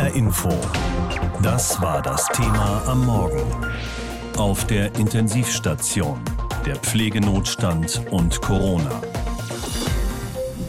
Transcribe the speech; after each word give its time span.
HR 0.00 0.14
Info. 0.14 0.48
Das 1.42 1.80
war 1.82 2.00
das 2.00 2.26
Thema 2.28 2.82
am 2.86 3.04
Morgen. 3.04 3.44
Auf 4.38 4.66
der 4.66 4.94
Intensivstation, 4.94 6.18
der 6.64 6.76
Pflegenotstand 6.76 8.06
und 8.10 8.40
Corona. 8.40 9.09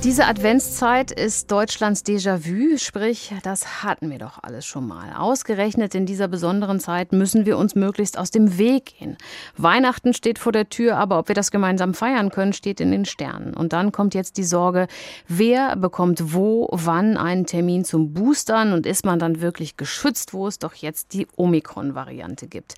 Diese 0.04 0.26
Adventszeit 0.26 1.12
ist 1.12 1.52
Deutschlands 1.52 2.04
Déjà-vu, 2.04 2.80
sprich, 2.80 3.36
das 3.44 3.84
hatten 3.84 4.10
wir 4.10 4.18
doch 4.18 4.40
alles 4.42 4.66
schon 4.66 4.88
mal. 4.88 5.14
Ausgerechnet 5.16 5.94
in 5.94 6.08
dieser 6.08 6.28
besonderen 6.28 6.80
Zeit 6.80 7.12
müssen 7.12 7.46
wir 7.46 7.56
uns 7.56 7.76
möglichst 7.76 8.18
aus 8.18 8.32
dem 8.32 8.58
Weg 8.58 8.98
gehen. 8.98 9.16
Weihnachten 9.58 10.16
steht 10.16 10.40
vor 10.40 10.54
der 10.54 10.70
Tür, 10.70 10.98
aber 10.98 11.20
ob 11.20 11.28
wir 11.28 11.36
das 11.36 11.52
gemeinsam 11.52 11.94
feiern 11.94 12.32
können, 12.32 12.54
steht 12.54 12.82
in 12.82 12.90
den 12.90 13.06
Sternen. 13.06 13.54
Und 13.54 13.74
dann 13.74 13.92
kommt 13.92 14.16
jetzt 14.16 14.38
die 14.38 14.44
Sorge, 14.44 14.88
wer 15.28 15.76
bekommt 15.76 16.34
wo, 16.34 16.68
wann 16.72 17.16
einen 17.16 17.46
Termin 17.46 17.86
zum 17.86 18.12
Boostern 18.12 18.74
und 18.74 18.88
ist 18.88 19.06
man 19.06 19.20
dann 19.20 19.40
wirklich 19.40 19.78
geschützt, 19.78 20.34
wo 20.34 20.48
es 20.48 20.58
doch 20.58 20.74
jetzt 20.74 21.14
die 21.14 21.28
Omikron-Variante 21.36 22.48
gibt. 22.48 22.74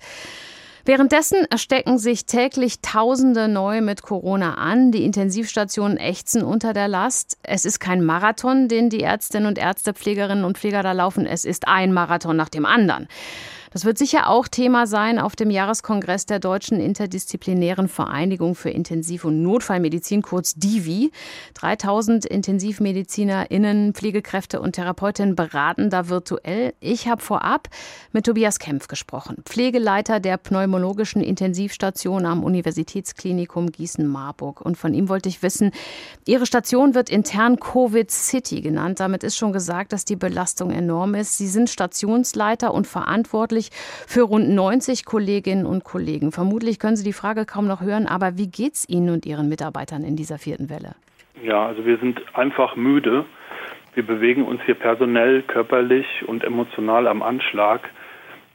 Währenddessen 0.86 1.46
stecken 1.56 1.98
sich 1.98 2.26
täglich 2.26 2.80
Tausende 2.82 3.48
neu 3.48 3.80
mit 3.80 4.02
Corona 4.02 4.56
an. 4.56 4.92
Die 4.92 5.04
Intensivstationen 5.04 5.96
ächzen 5.96 6.42
unter 6.42 6.74
der 6.74 6.88
Last. 6.88 7.38
Es 7.42 7.64
ist 7.64 7.80
kein 7.80 8.04
Marathon, 8.04 8.68
den 8.68 8.90
die 8.90 9.00
Ärztinnen 9.00 9.48
und 9.48 9.56
Ärzte, 9.56 9.94
Pflegerinnen 9.94 10.44
und 10.44 10.58
Pfleger 10.58 10.82
da 10.82 10.92
laufen. 10.92 11.24
Es 11.24 11.46
ist 11.46 11.66
ein 11.68 11.94
Marathon 11.94 12.36
nach 12.36 12.50
dem 12.50 12.66
anderen. 12.66 13.08
Das 13.74 13.84
wird 13.84 13.98
sicher 13.98 14.30
auch 14.30 14.46
Thema 14.46 14.86
sein 14.86 15.18
auf 15.18 15.34
dem 15.34 15.50
Jahreskongress 15.50 16.26
der 16.26 16.38
Deutschen 16.38 16.78
Interdisziplinären 16.78 17.88
Vereinigung 17.88 18.54
für 18.54 18.70
Intensiv- 18.70 19.24
und 19.24 19.42
Notfallmedizin, 19.42 20.22
kurz 20.22 20.54
DIVI. 20.54 21.10
3000 21.54 22.24
IntensivmedizinerInnen, 22.24 23.92
Pflegekräfte 23.92 24.60
und 24.60 24.76
Therapeutinnen 24.76 25.34
beraten 25.34 25.90
da 25.90 26.08
virtuell. 26.08 26.72
Ich 26.78 27.08
habe 27.08 27.20
vorab 27.20 27.68
mit 28.12 28.26
Tobias 28.26 28.60
Kempf 28.60 28.86
gesprochen, 28.86 29.42
Pflegeleiter 29.44 30.20
der 30.20 30.36
pneumologischen 30.36 31.20
Intensivstation 31.20 32.26
am 32.26 32.44
Universitätsklinikum 32.44 33.72
Gießen-Marburg. 33.72 34.60
Und 34.60 34.78
von 34.78 34.94
ihm 34.94 35.08
wollte 35.08 35.28
ich 35.28 35.42
wissen, 35.42 35.72
Ihre 36.26 36.46
Station 36.46 36.94
wird 36.94 37.10
intern 37.10 37.58
Covid 37.58 38.08
City 38.08 38.60
genannt. 38.60 39.00
Damit 39.00 39.24
ist 39.24 39.36
schon 39.36 39.52
gesagt, 39.52 39.92
dass 39.92 40.04
die 40.04 40.14
Belastung 40.14 40.70
enorm 40.70 41.16
ist. 41.16 41.38
Sie 41.38 41.48
sind 41.48 41.68
Stationsleiter 41.68 42.72
und 42.72 42.86
verantwortlich 42.86 43.63
verantwortlich 43.64 44.04
für 44.06 44.22
rund 44.22 44.48
90 44.48 45.04
Kolleginnen 45.04 45.66
und 45.66 45.84
Kollegen. 45.84 46.32
Vermutlich 46.32 46.78
können 46.78 46.96
Sie 46.96 47.04
die 47.04 47.12
Frage 47.12 47.44
kaum 47.46 47.66
noch 47.66 47.80
hören, 47.80 48.06
aber 48.06 48.36
wie 48.36 48.48
geht 48.48 48.74
es 48.74 48.88
Ihnen 48.88 49.10
und 49.10 49.26
Ihren 49.26 49.48
Mitarbeitern 49.48 50.04
in 50.04 50.16
dieser 50.16 50.38
vierten 50.38 50.68
Welle? 50.70 50.94
Ja, 51.42 51.66
also 51.66 51.84
wir 51.84 51.98
sind 51.98 52.20
einfach 52.34 52.76
müde. 52.76 53.24
Wir 53.94 54.06
bewegen 54.06 54.44
uns 54.44 54.60
hier 54.64 54.74
personell, 54.74 55.42
körperlich 55.42 56.06
und 56.26 56.44
emotional 56.44 57.06
am 57.06 57.22
Anschlag. 57.22 57.90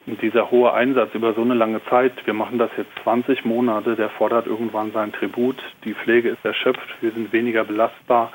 Und 0.06 0.22
dieser 0.22 0.50
hohe 0.50 0.74
Einsatz 0.74 1.14
über 1.14 1.34
so 1.34 1.42
eine 1.42 1.54
lange 1.54 1.82
Zeit, 1.86 2.14
wir 2.26 2.34
machen 2.34 2.58
das 2.58 2.72
jetzt 2.78 2.92
20 3.04 3.46
Monate, 3.46 3.96
der 3.96 4.10
fordert 4.10 4.48
irgendwann 4.48 4.92
sein 4.92 5.12
Tribut. 5.12 5.58
Die 5.84 5.94
Pflege 5.94 6.30
ist 6.30 6.44
erschöpft, 6.44 6.90
wir 7.02 7.12
sind 7.12 7.32
weniger 7.32 7.64
belastbar. 7.64 8.32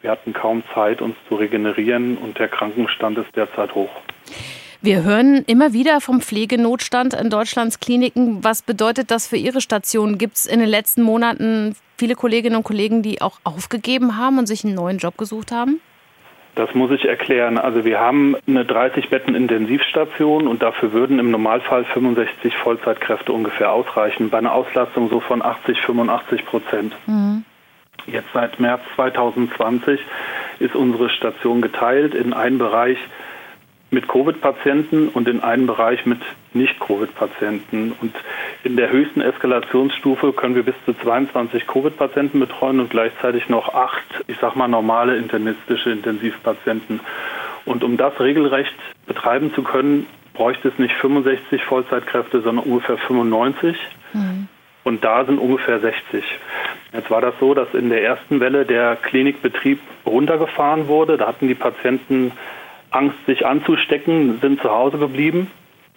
Wir 0.00 0.10
hatten 0.10 0.32
kaum 0.32 0.62
Zeit, 0.72 1.02
uns 1.02 1.14
zu 1.28 1.34
regenerieren 1.34 2.16
und 2.16 2.38
der 2.38 2.48
Krankenstand 2.48 3.18
ist 3.18 3.36
derzeit 3.36 3.74
hoch. 3.74 3.90
Wir 4.82 5.04
hören 5.04 5.44
immer 5.46 5.74
wieder 5.74 6.00
vom 6.00 6.22
Pflegenotstand 6.22 7.12
in 7.12 7.28
Deutschlands 7.28 7.80
Kliniken. 7.80 8.42
Was 8.42 8.62
bedeutet 8.62 9.10
das 9.10 9.26
für 9.26 9.36
Ihre 9.36 9.60
Station? 9.60 10.16
Gibt 10.16 10.36
es 10.36 10.46
in 10.46 10.58
den 10.58 10.70
letzten 10.70 11.02
Monaten 11.02 11.76
viele 11.98 12.14
Kolleginnen 12.14 12.56
und 12.56 12.62
Kollegen, 12.62 13.02
die 13.02 13.20
auch 13.20 13.40
aufgegeben 13.44 14.16
haben 14.16 14.38
und 14.38 14.46
sich 14.46 14.64
einen 14.64 14.74
neuen 14.74 14.96
Job 14.96 15.18
gesucht 15.18 15.52
haben? 15.52 15.80
Das 16.54 16.74
muss 16.74 16.90
ich 16.92 17.04
erklären. 17.04 17.58
Also 17.58 17.84
wir 17.84 18.00
haben 18.00 18.36
eine 18.46 18.64
30 18.64 19.10
Betten 19.10 19.34
Intensivstation 19.34 20.48
und 20.48 20.62
dafür 20.62 20.94
würden 20.94 21.18
im 21.18 21.30
Normalfall 21.30 21.84
65 21.84 22.56
Vollzeitkräfte 22.56 23.34
ungefähr 23.34 23.72
ausreichen, 23.72 24.30
bei 24.30 24.38
einer 24.38 24.54
Auslastung 24.54 25.10
so 25.10 25.20
von 25.20 25.42
80, 25.42 25.78
85 25.82 26.46
Prozent. 26.46 26.96
Mhm. 27.06 27.44
Jetzt 28.06 28.28
seit 28.32 28.58
März 28.58 28.80
2020 28.96 30.00
ist 30.58 30.74
unsere 30.74 31.10
Station 31.10 31.60
geteilt 31.60 32.14
in 32.14 32.32
einen 32.32 32.56
Bereich 32.56 32.96
mit 33.90 34.08
Covid-Patienten 34.08 35.08
und 35.08 35.28
in 35.28 35.40
einem 35.40 35.66
Bereich 35.66 36.06
mit 36.06 36.20
Nicht-Covid-Patienten. 36.52 37.92
Und 38.00 38.14
in 38.62 38.76
der 38.76 38.90
höchsten 38.90 39.20
Eskalationsstufe 39.20 40.32
können 40.32 40.54
wir 40.54 40.62
bis 40.62 40.76
zu 40.84 40.94
22 40.94 41.66
Covid-Patienten 41.66 42.38
betreuen 42.38 42.80
und 42.80 42.90
gleichzeitig 42.90 43.48
noch 43.48 43.74
acht, 43.74 44.04
ich 44.28 44.36
sag 44.40 44.54
mal, 44.54 44.68
normale 44.68 45.16
internistische 45.16 45.90
Intensivpatienten. 45.90 47.00
Und 47.64 47.82
um 47.82 47.96
das 47.96 48.18
regelrecht 48.20 48.74
betreiben 49.06 49.52
zu 49.54 49.62
können, 49.62 50.06
bräuchte 50.34 50.68
es 50.68 50.78
nicht 50.78 50.94
65 50.94 51.64
Vollzeitkräfte, 51.64 52.40
sondern 52.40 52.64
ungefähr 52.64 52.96
95. 52.96 53.76
Mhm. 54.12 54.48
Und 54.82 55.04
da 55.04 55.24
sind 55.24 55.38
ungefähr 55.38 55.78
60. 55.80 56.24
Jetzt 56.92 57.10
war 57.10 57.20
das 57.20 57.34
so, 57.38 57.54
dass 57.54 57.74
in 57.74 57.90
der 57.90 58.02
ersten 58.02 58.40
Welle 58.40 58.64
der 58.64 58.96
Klinikbetrieb 58.96 59.78
runtergefahren 60.06 60.88
wurde. 60.88 61.16
Da 61.16 61.26
hatten 61.26 61.48
die 61.48 61.54
Patienten 61.54 62.32
Angst, 62.90 63.16
sich 63.26 63.46
anzustecken, 63.46 64.38
sind 64.40 64.60
zu 64.60 64.70
Hause 64.70 64.98
geblieben. 64.98 65.50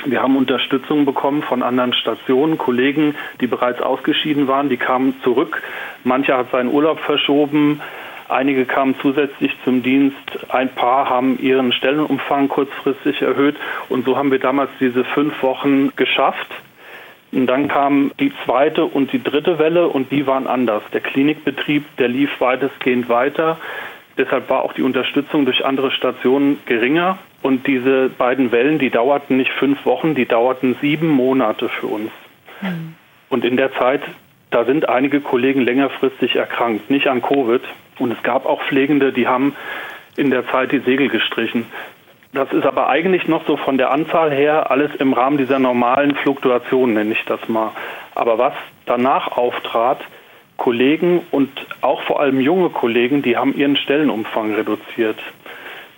Wir 0.05 0.21
haben 0.21 0.35
Unterstützung 0.35 1.05
bekommen 1.05 1.43
von 1.43 1.63
anderen 1.63 1.93
Stationen, 1.93 2.57
Kollegen, 2.57 3.15
die 3.39 3.47
bereits 3.47 3.81
ausgeschieden 3.81 4.47
waren, 4.47 4.67
die 4.67 4.77
kamen 4.77 5.15
zurück. 5.23 5.61
Mancher 6.03 6.37
hat 6.37 6.51
seinen 6.51 6.73
Urlaub 6.73 6.99
verschoben, 6.99 7.79
einige 8.27 8.65
kamen 8.65 8.95
zusätzlich 9.01 9.51
zum 9.63 9.81
Dienst, 9.81 10.17
ein 10.49 10.69
paar 10.69 11.09
haben 11.09 11.39
ihren 11.39 11.71
Stellenumfang 11.71 12.49
kurzfristig 12.49 13.21
erhöht 13.21 13.55
und 13.87 14.05
so 14.05 14.17
haben 14.17 14.31
wir 14.31 14.39
damals 14.39 14.71
diese 14.79 15.05
fünf 15.05 15.41
Wochen 15.41 15.95
geschafft. 15.95 16.49
Und 17.31 17.47
dann 17.47 17.67
kam 17.67 18.11
die 18.19 18.31
zweite 18.45 18.85
und 18.85 19.11
die 19.11 19.23
dritte 19.23 19.57
Welle 19.57 19.87
und 19.87 20.11
die 20.11 20.27
waren 20.27 20.45
anders. 20.45 20.83
Der 20.93 21.01
Klinikbetrieb, 21.01 21.83
der 21.97 22.07
lief 22.07 22.29
weitestgehend 22.39 23.09
weiter. 23.09 23.57
Deshalb 24.17 24.49
war 24.49 24.63
auch 24.63 24.73
die 24.73 24.83
Unterstützung 24.83 25.45
durch 25.45 25.65
andere 25.65 25.91
Stationen 25.91 26.59
geringer. 26.65 27.17
Und 27.41 27.67
diese 27.67 28.09
beiden 28.09 28.51
Wellen, 28.51 28.79
die 28.79 28.89
dauerten 28.89 29.37
nicht 29.37 29.51
fünf 29.51 29.85
Wochen, 29.85 30.15
die 30.15 30.25
dauerten 30.25 30.75
sieben 30.81 31.09
Monate 31.09 31.67
für 31.69 31.87
uns. 31.87 32.11
Mhm. 32.61 32.95
Und 33.29 33.43
in 33.43 33.57
der 33.57 33.73
Zeit, 33.73 34.01
da 34.51 34.65
sind 34.65 34.87
einige 34.87 35.19
Kollegen 35.19 35.61
längerfristig 35.61 36.35
erkrankt, 36.35 36.89
nicht 36.89 37.07
an 37.07 37.21
Covid. 37.21 37.61
Und 37.99 38.11
es 38.11 38.23
gab 38.23 38.45
auch 38.45 38.61
Pflegende, 38.63 39.11
die 39.11 39.27
haben 39.27 39.55
in 40.15 40.29
der 40.29 40.47
Zeit 40.47 40.71
die 40.71 40.79
Segel 40.79 41.09
gestrichen. 41.09 41.65
Das 42.33 42.51
ist 42.51 42.65
aber 42.65 42.89
eigentlich 42.89 43.27
noch 43.27 43.45
so 43.45 43.57
von 43.57 43.77
der 43.77 43.91
Anzahl 43.91 44.31
her 44.31 44.71
alles 44.71 44.95
im 44.95 45.13
Rahmen 45.13 45.37
dieser 45.37 45.59
normalen 45.59 46.15
Fluktuation, 46.15 46.93
nenne 46.93 47.13
ich 47.13 47.23
das 47.25 47.47
mal. 47.47 47.71
Aber 48.15 48.37
was 48.39 48.53
danach 48.85 49.37
auftrat, 49.37 49.99
Kollegen 50.63 51.21
und 51.29 51.49
auch 51.81 52.01
vor 52.03 52.21
allem 52.21 52.39
junge 52.39 52.69
Kollegen, 52.69 53.21
die 53.21 53.35
haben 53.35 53.53
ihren 53.53 53.75
Stellenumfang 53.75 54.55
reduziert. 54.55 55.17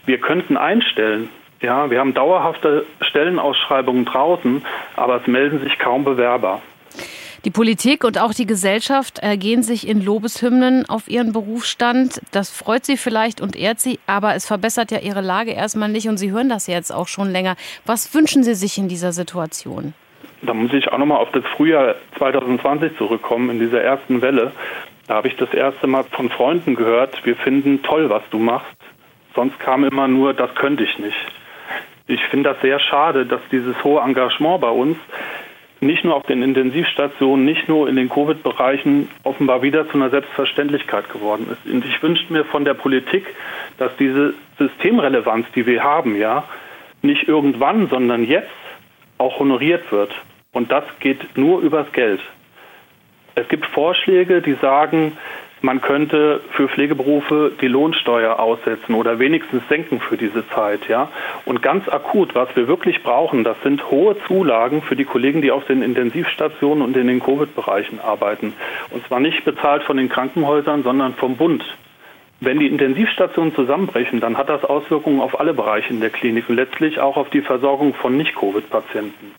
Wir 0.08 0.18
könnten 0.18 0.58
einstellen. 0.58 1.30
Ja, 1.62 1.92
wir 1.92 2.00
haben 2.00 2.16
dauerhafte 2.16 2.84
Stellenausschreibungen 3.02 4.06
draußen, 4.06 4.66
aber 4.96 5.22
es 5.22 5.28
melden 5.28 5.60
sich 5.60 5.78
kaum 5.78 6.04
Bewerber. 6.04 6.64
Die 7.46 7.52
Politik 7.52 8.04
und 8.04 8.18
auch 8.18 8.34
die 8.34 8.48
Gesellschaft 8.48 9.20
ergehen 9.20 9.62
sich 9.62 9.88
in 9.88 10.04
Lobeshymnen 10.04 10.90
auf 10.90 11.08
ihren 11.10 11.32
Berufsstand. 11.32 12.20
Das 12.32 12.50
freut 12.50 12.86
sie 12.86 12.98
vielleicht 12.98 13.42
und 13.42 13.56
ehrt 13.56 13.80
sie, 13.80 14.00
aber 14.08 14.34
es 14.34 14.48
verbessert 14.48 14.90
ja 14.90 14.98
ihre 14.98 15.22
Lage 15.22 15.52
erstmal 15.52 15.90
nicht 15.90 16.10
und 16.10 16.18
Sie 16.18 16.32
hören 16.32 16.50
das 16.50 16.66
jetzt 16.66 16.92
auch 16.92 17.08
schon 17.08 17.30
länger. 17.30 17.56
Was 17.86 18.12
wünschen 18.16 18.44
Sie 18.44 18.56
sich 18.56 18.80
in 18.80 18.88
dieser 18.88 19.12
Situation? 19.12 19.94
Da 20.42 20.54
muss 20.54 20.74
ich 20.74 20.92
auch 20.92 20.98
nochmal 20.98 21.20
auf 21.20 21.32
das 21.32 21.46
Frühjahr 21.46 21.96
2020 22.18 22.98
zurückkommen, 22.98 23.50
in 23.50 23.60
dieser 23.60 23.82
ersten 23.82 24.22
Welle. 24.22 24.52
Da 25.08 25.16
habe 25.16 25.28
ich 25.28 25.36
das 25.36 25.54
erste 25.54 25.88
Mal 25.88 26.04
von 26.04 26.30
Freunden 26.30 26.76
gehört, 26.76 27.26
wir 27.26 27.36
finden 27.36 27.84
toll, 27.84 28.10
was 28.10 28.24
du 28.32 28.40
machst. 28.40 28.76
Sonst 29.36 29.60
kam 29.60 29.84
immer 29.84 30.08
nur, 30.08 30.34
das 30.34 30.54
könnte 30.56 30.84
ich 30.84 30.98
nicht. 30.98 31.18
Ich 32.08 32.24
finde 32.26 32.52
das 32.52 32.62
sehr 32.62 32.80
schade, 32.80 33.26
dass 33.26 33.42
dieses 33.52 33.84
hohe 33.84 34.02
Engagement 34.02 34.62
bei 34.62 34.70
uns 34.70 34.98
nicht 35.82 36.04
nur 36.04 36.16
auf 36.16 36.24
den 36.24 36.42
Intensivstationen, 36.42 37.46
nicht 37.46 37.68
nur 37.68 37.88
in 37.90 37.96
den 37.96 38.10
Covid-Bereichen 38.10 39.10
offenbar 39.24 39.62
wieder 39.62 39.88
zu 39.90 39.96
einer 39.96 40.10
Selbstverständlichkeit 40.10 41.10
geworden 41.12 41.48
ist. 41.52 41.72
Und 41.72 41.86
ich 41.86 42.02
wünsche 42.02 42.32
mir 42.32 42.46
von 42.46 42.66
der 42.66 42.74
Politik, 42.74 43.26
dass 43.78 43.96
diese 43.98 44.34
Systemrelevanz, 44.58 45.48
die 45.56 45.66
wir 45.66 45.84
haben, 45.84 46.16
ja, 46.16 46.46
nicht 47.02 47.28
irgendwann, 47.28 47.88
sondern 47.88 48.24
jetzt 48.24 48.50
auch 49.18 49.40
honoriert 49.40 49.92
wird. 49.92 50.12
Und 50.52 50.72
das 50.72 50.84
geht 51.00 51.38
nur 51.38 51.62
übers 51.62 51.92
Geld. 51.92 52.22
Es 53.36 53.48
gibt 53.50 53.66
Vorschläge, 53.66 54.42
die 54.42 54.54
sagen, 54.54 55.18
man 55.62 55.82
könnte 55.82 56.42
für 56.52 56.68
Pflegeberufe 56.68 57.52
die 57.60 57.68
Lohnsteuer 57.68 58.40
aussetzen 58.40 58.94
oder 58.94 59.20
wenigstens 59.20 59.64
senken 59.68 60.00
für 60.00 60.16
diese 60.16 60.48
Zeit, 60.50 60.88
ja. 60.88 61.10
Und 61.44 61.62
ganz 61.62 61.90
akut, 61.90 62.36
was 62.36 62.56
wir 62.56 62.68
wirklich 62.68 63.04
brauchen, 63.04 63.44
das 63.44 63.58
sind 63.64 63.90
hohe 63.90 64.16
Zulagen 64.28 64.82
für 64.82 64.96
die 64.96 65.06
Kollegen, 65.06 65.42
die 65.42 65.52
auf 65.52 65.66
den 65.66 65.82
Intensivstationen 65.82 66.84
und 66.84 66.96
in 66.96 67.08
den 67.08 67.20
Covid-Bereichen 67.20 68.00
arbeiten. 68.00 68.54
Und 68.92 69.06
zwar 69.08 69.20
nicht 69.20 69.44
bezahlt 69.44 69.84
von 69.84 69.98
den 69.98 70.08
Krankenhäusern, 70.08 70.84
sondern 70.84 71.16
vom 71.16 71.36
Bund. 71.36 71.64
Wenn 72.42 72.60
die 72.60 72.68
Intensivstationen 72.68 73.56
zusammenbrechen, 73.56 74.20
dann 74.20 74.38
hat 74.38 74.50
das 74.50 74.66
Auswirkungen 74.66 75.22
auf 75.22 75.40
alle 75.40 75.54
Bereiche 75.54 75.94
in 75.94 76.02
der 76.02 76.10
Klinik 76.10 76.50
und 76.50 76.56
letztlich 76.56 77.00
auch 77.00 77.16
auf 77.16 77.30
die 77.30 77.42
Versorgung 77.42 77.94
von 77.94 78.18
Nicht-Covid-Patienten. 78.18 79.34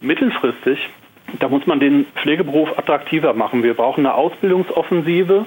Mittelfristig, 0.00 0.88
da 1.38 1.48
muss 1.48 1.66
man 1.66 1.78
den 1.78 2.06
Pflegeberuf 2.16 2.78
attraktiver 2.78 3.34
machen. 3.34 3.62
Wir 3.62 3.74
brauchen 3.74 4.06
eine 4.06 4.14
Ausbildungsoffensive. 4.14 5.46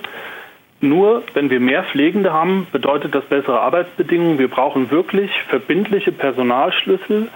Nur 0.82 1.24
wenn 1.34 1.50
wir 1.50 1.60
mehr 1.60 1.84
Pflegende 1.84 2.32
haben, 2.32 2.68
bedeutet 2.72 3.16
das 3.16 3.26
bessere 3.26 3.60
Arbeitsbedingungen. 3.62 4.38
Wir 4.38 4.50
brauchen 4.50 4.92
wirklich 4.92 5.32
verbindliche 5.50 6.12
Personalschlüssel. 6.12 7.30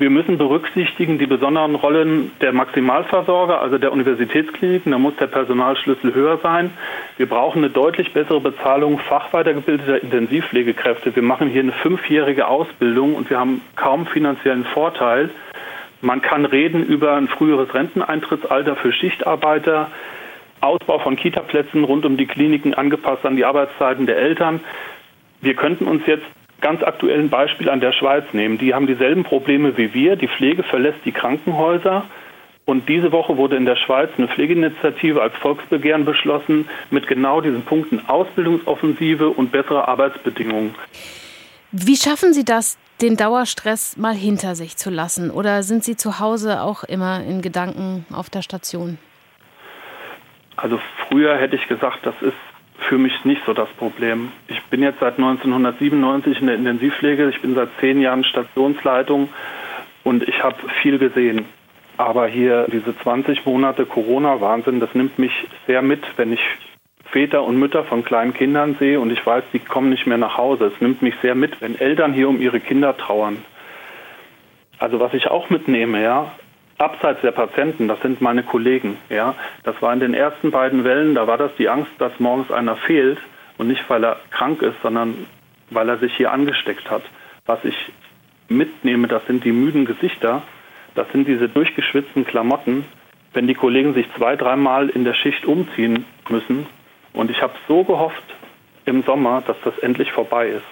Wir 0.00 0.08
müssen 0.08 0.38
berücksichtigen 0.38 1.18
die 1.18 1.26
besonderen 1.26 1.74
Rollen 1.74 2.32
der 2.40 2.54
Maximalversorger, 2.54 3.60
also 3.60 3.76
der 3.76 3.92
Universitätskliniken. 3.92 4.92
Da 4.92 4.98
muss 4.98 5.14
der 5.16 5.26
Personalschlüssel 5.26 6.14
höher 6.14 6.38
sein. 6.42 6.70
Wir 7.18 7.28
brauchen 7.28 7.58
eine 7.58 7.68
deutlich 7.68 8.14
bessere 8.14 8.40
Bezahlung 8.40 8.98
fachweitergebildeter 8.98 10.02
Intensivpflegekräfte. 10.02 11.14
Wir 11.14 11.22
machen 11.22 11.48
hier 11.50 11.60
eine 11.60 11.72
fünfjährige 11.72 12.48
Ausbildung 12.48 13.14
und 13.14 13.28
wir 13.28 13.38
haben 13.38 13.60
kaum 13.76 14.06
finanziellen 14.06 14.64
Vorteil. 14.64 15.28
Man 16.00 16.22
kann 16.22 16.46
reden 16.46 16.82
über 16.82 17.16
ein 17.16 17.28
früheres 17.28 17.74
Renteneintrittsalter 17.74 18.76
für 18.76 18.94
Schichtarbeiter. 18.94 19.90
Ausbau 20.62 20.98
von 21.00 21.16
Kitaplätzen 21.16 21.84
rund 21.84 22.06
um 22.06 22.16
die 22.16 22.26
Kliniken 22.26 22.72
angepasst 22.72 23.26
an 23.26 23.36
die 23.36 23.44
Arbeitszeiten 23.44 24.06
der 24.06 24.16
Eltern. 24.16 24.60
Wir 25.42 25.52
könnten 25.52 25.84
uns 25.84 26.06
jetzt 26.06 26.24
ganz 26.60 26.82
aktuell 26.82 27.20
ein 27.20 27.30
Beispiel 27.30 27.68
an 27.70 27.80
der 27.80 27.92
Schweiz 27.92 28.24
nehmen. 28.32 28.58
Die 28.58 28.74
haben 28.74 28.86
dieselben 28.86 29.24
Probleme 29.24 29.76
wie 29.76 29.94
wir. 29.94 30.16
Die 30.16 30.28
Pflege 30.28 30.62
verlässt 30.62 30.98
die 31.04 31.12
Krankenhäuser. 31.12 32.04
Und 32.64 32.88
diese 32.88 33.10
Woche 33.10 33.36
wurde 33.36 33.56
in 33.56 33.64
der 33.64 33.76
Schweiz 33.76 34.10
eine 34.16 34.28
Pflegeinitiative 34.28 35.20
als 35.20 35.34
Volksbegehren 35.36 36.04
beschlossen 36.04 36.68
mit 36.90 37.08
genau 37.08 37.40
diesen 37.40 37.62
Punkten 37.62 38.00
Ausbildungsoffensive 38.06 39.28
und 39.28 39.50
bessere 39.50 39.88
Arbeitsbedingungen. 39.88 40.74
Wie 41.72 41.96
schaffen 41.96 42.32
Sie 42.32 42.44
das, 42.44 42.78
den 43.00 43.16
Dauerstress 43.16 43.96
mal 43.96 44.14
hinter 44.14 44.54
sich 44.54 44.76
zu 44.76 44.90
lassen? 44.90 45.30
Oder 45.30 45.62
sind 45.62 45.84
Sie 45.84 45.96
zu 45.96 46.20
Hause 46.20 46.60
auch 46.60 46.84
immer 46.84 47.24
in 47.24 47.42
Gedanken 47.42 48.04
auf 48.12 48.30
der 48.30 48.42
Station? 48.42 48.98
Also 50.56 50.78
früher 51.08 51.36
hätte 51.38 51.56
ich 51.56 51.66
gesagt, 51.68 52.00
das 52.04 52.14
ist 52.20 52.36
für 52.80 52.98
mich 52.98 53.24
nicht 53.24 53.42
so 53.46 53.52
das 53.52 53.68
Problem. 53.70 54.32
Ich 54.48 54.62
bin 54.64 54.82
jetzt 54.82 55.00
seit 55.00 55.18
1997 55.18 56.40
in 56.40 56.46
der 56.46 56.56
Intensivpflege, 56.56 57.28
ich 57.28 57.40
bin 57.40 57.54
seit 57.54 57.68
zehn 57.80 58.00
Jahren 58.00 58.24
Stationsleitung 58.24 59.28
und 60.02 60.26
ich 60.28 60.42
habe 60.42 60.56
viel 60.82 60.98
gesehen. 60.98 61.44
Aber 61.96 62.26
hier 62.26 62.66
diese 62.72 62.96
20 62.96 63.44
Monate 63.44 63.84
Corona-Wahnsinn, 63.84 64.80
das 64.80 64.94
nimmt 64.94 65.18
mich 65.18 65.32
sehr 65.66 65.82
mit, 65.82 66.02
wenn 66.16 66.32
ich 66.32 66.40
Väter 67.10 67.42
und 67.44 67.58
Mütter 67.58 67.84
von 67.84 68.04
kleinen 68.04 68.32
Kindern 68.32 68.76
sehe 68.78 69.00
und 69.00 69.10
ich 69.10 69.24
weiß, 69.24 69.44
die 69.52 69.58
kommen 69.58 69.90
nicht 69.90 70.06
mehr 70.06 70.18
nach 70.18 70.38
Hause. 70.38 70.72
Es 70.74 70.80
nimmt 70.80 71.02
mich 71.02 71.14
sehr 71.22 71.34
mit, 71.34 71.60
wenn 71.60 71.78
Eltern 71.78 72.12
hier 72.12 72.28
um 72.28 72.40
ihre 72.40 72.60
Kinder 72.60 72.96
trauern. 72.96 73.38
Also 74.78 75.00
was 75.00 75.12
ich 75.12 75.26
auch 75.28 75.50
mitnehme, 75.50 76.02
ja, 76.02 76.32
abseits 76.80 77.20
der 77.20 77.32
Patienten, 77.32 77.88
das 77.88 78.00
sind 78.00 78.20
meine 78.20 78.42
Kollegen. 78.42 78.96
Ja, 79.08 79.34
das 79.64 79.80
war 79.82 79.92
in 79.92 80.00
den 80.00 80.14
ersten 80.14 80.50
beiden 80.50 80.84
Wellen, 80.84 81.14
da 81.14 81.26
war 81.26 81.38
das 81.38 81.50
die 81.58 81.68
Angst, 81.68 81.92
dass 81.98 82.18
morgens 82.18 82.50
einer 82.50 82.76
fehlt 82.76 83.18
und 83.58 83.68
nicht 83.68 83.88
weil 83.88 84.04
er 84.04 84.16
krank 84.30 84.62
ist, 84.62 84.80
sondern 84.82 85.26
weil 85.70 85.88
er 85.88 85.98
sich 85.98 86.14
hier 86.16 86.32
angesteckt 86.32 86.90
hat. 86.90 87.02
Was 87.46 87.64
ich 87.64 87.76
mitnehme, 88.48 89.08
das 89.08 89.24
sind 89.26 89.44
die 89.44 89.52
müden 89.52 89.84
Gesichter, 89.84 90.42
das 90.94 91.10
sind 91.12 91.28
diese 91.28 91.48
durchgeschwitzten 91.48 92.26
Klamotten, 92.26 92.84
wenn 93.32 93.46
die 93.46 93.54
Kollegen 93.54 93.94
sich 93.94 94.06
zwei, 94.16 94.34
dreimal 94.36 94.88
in 94.88 95.04
der 95.04 95.14
Schicht 95.14 95.44
umziehen 95.44 96.04
müssen. 96.28 96.66
Und 97.12 97.30
ich 97.30 97.42
habe 97.42 97.52
so 97.68 97.84
gehofft 97.84 98.24
im 98.86 99.02
Sommer, 99.02 99.42
dass 99.46 99.56
das 99.62 99.78
endlich 99.78 100.10
vorbei 100.10 100.48
ist. 100.48 100.64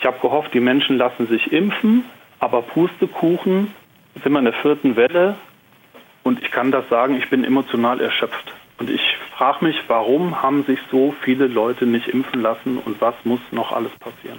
Ich 0.00 0.06
habe 0.06 0.18
gehofft, 0.20 0.54
die 0.54 0.60
Menschen 0.60 0.96
lassen 0.96 1.26
sich 1.26 1.52
impfen, 1.52 2.04
aber 2.40 2.62
Pustekuchen, 2.62 3.74
sind 4.22 4.32
wir 4.32 4.38
in 4.38 4.44
der 4.44 4.54
vierten 4.54 4.96
Welle 4.96 5.36
und 6.22 6.42
ich 6.42 6.50
kann 6.50 6.70
das 6.70 6.88
sagen, 6.88 7.16
ich 7.16 7.28
bin 7.30 7.44
emotional 7.44 8.00
erschöpft. 8.00 8.54
Und 8.78 8.90
ich 8.90 9.16
frage 9.36 9.64
mich, 9.64 9.76
warum 9.86 10.42
haben 10.42 10.64
sich 10.64 10.78
so 10.90 11.14
viele 11.22 11.46
Leute 11.46 11.86
nicht 11.86 12.08
impfen 12.08 12.40
lassen 12.42 12.78
und 12.78 13.00
was 13.00 13.14
muss 13.24 13.40
noch 13.50 13.72
alles 13.72 13.92
passieren? 13.98 14.38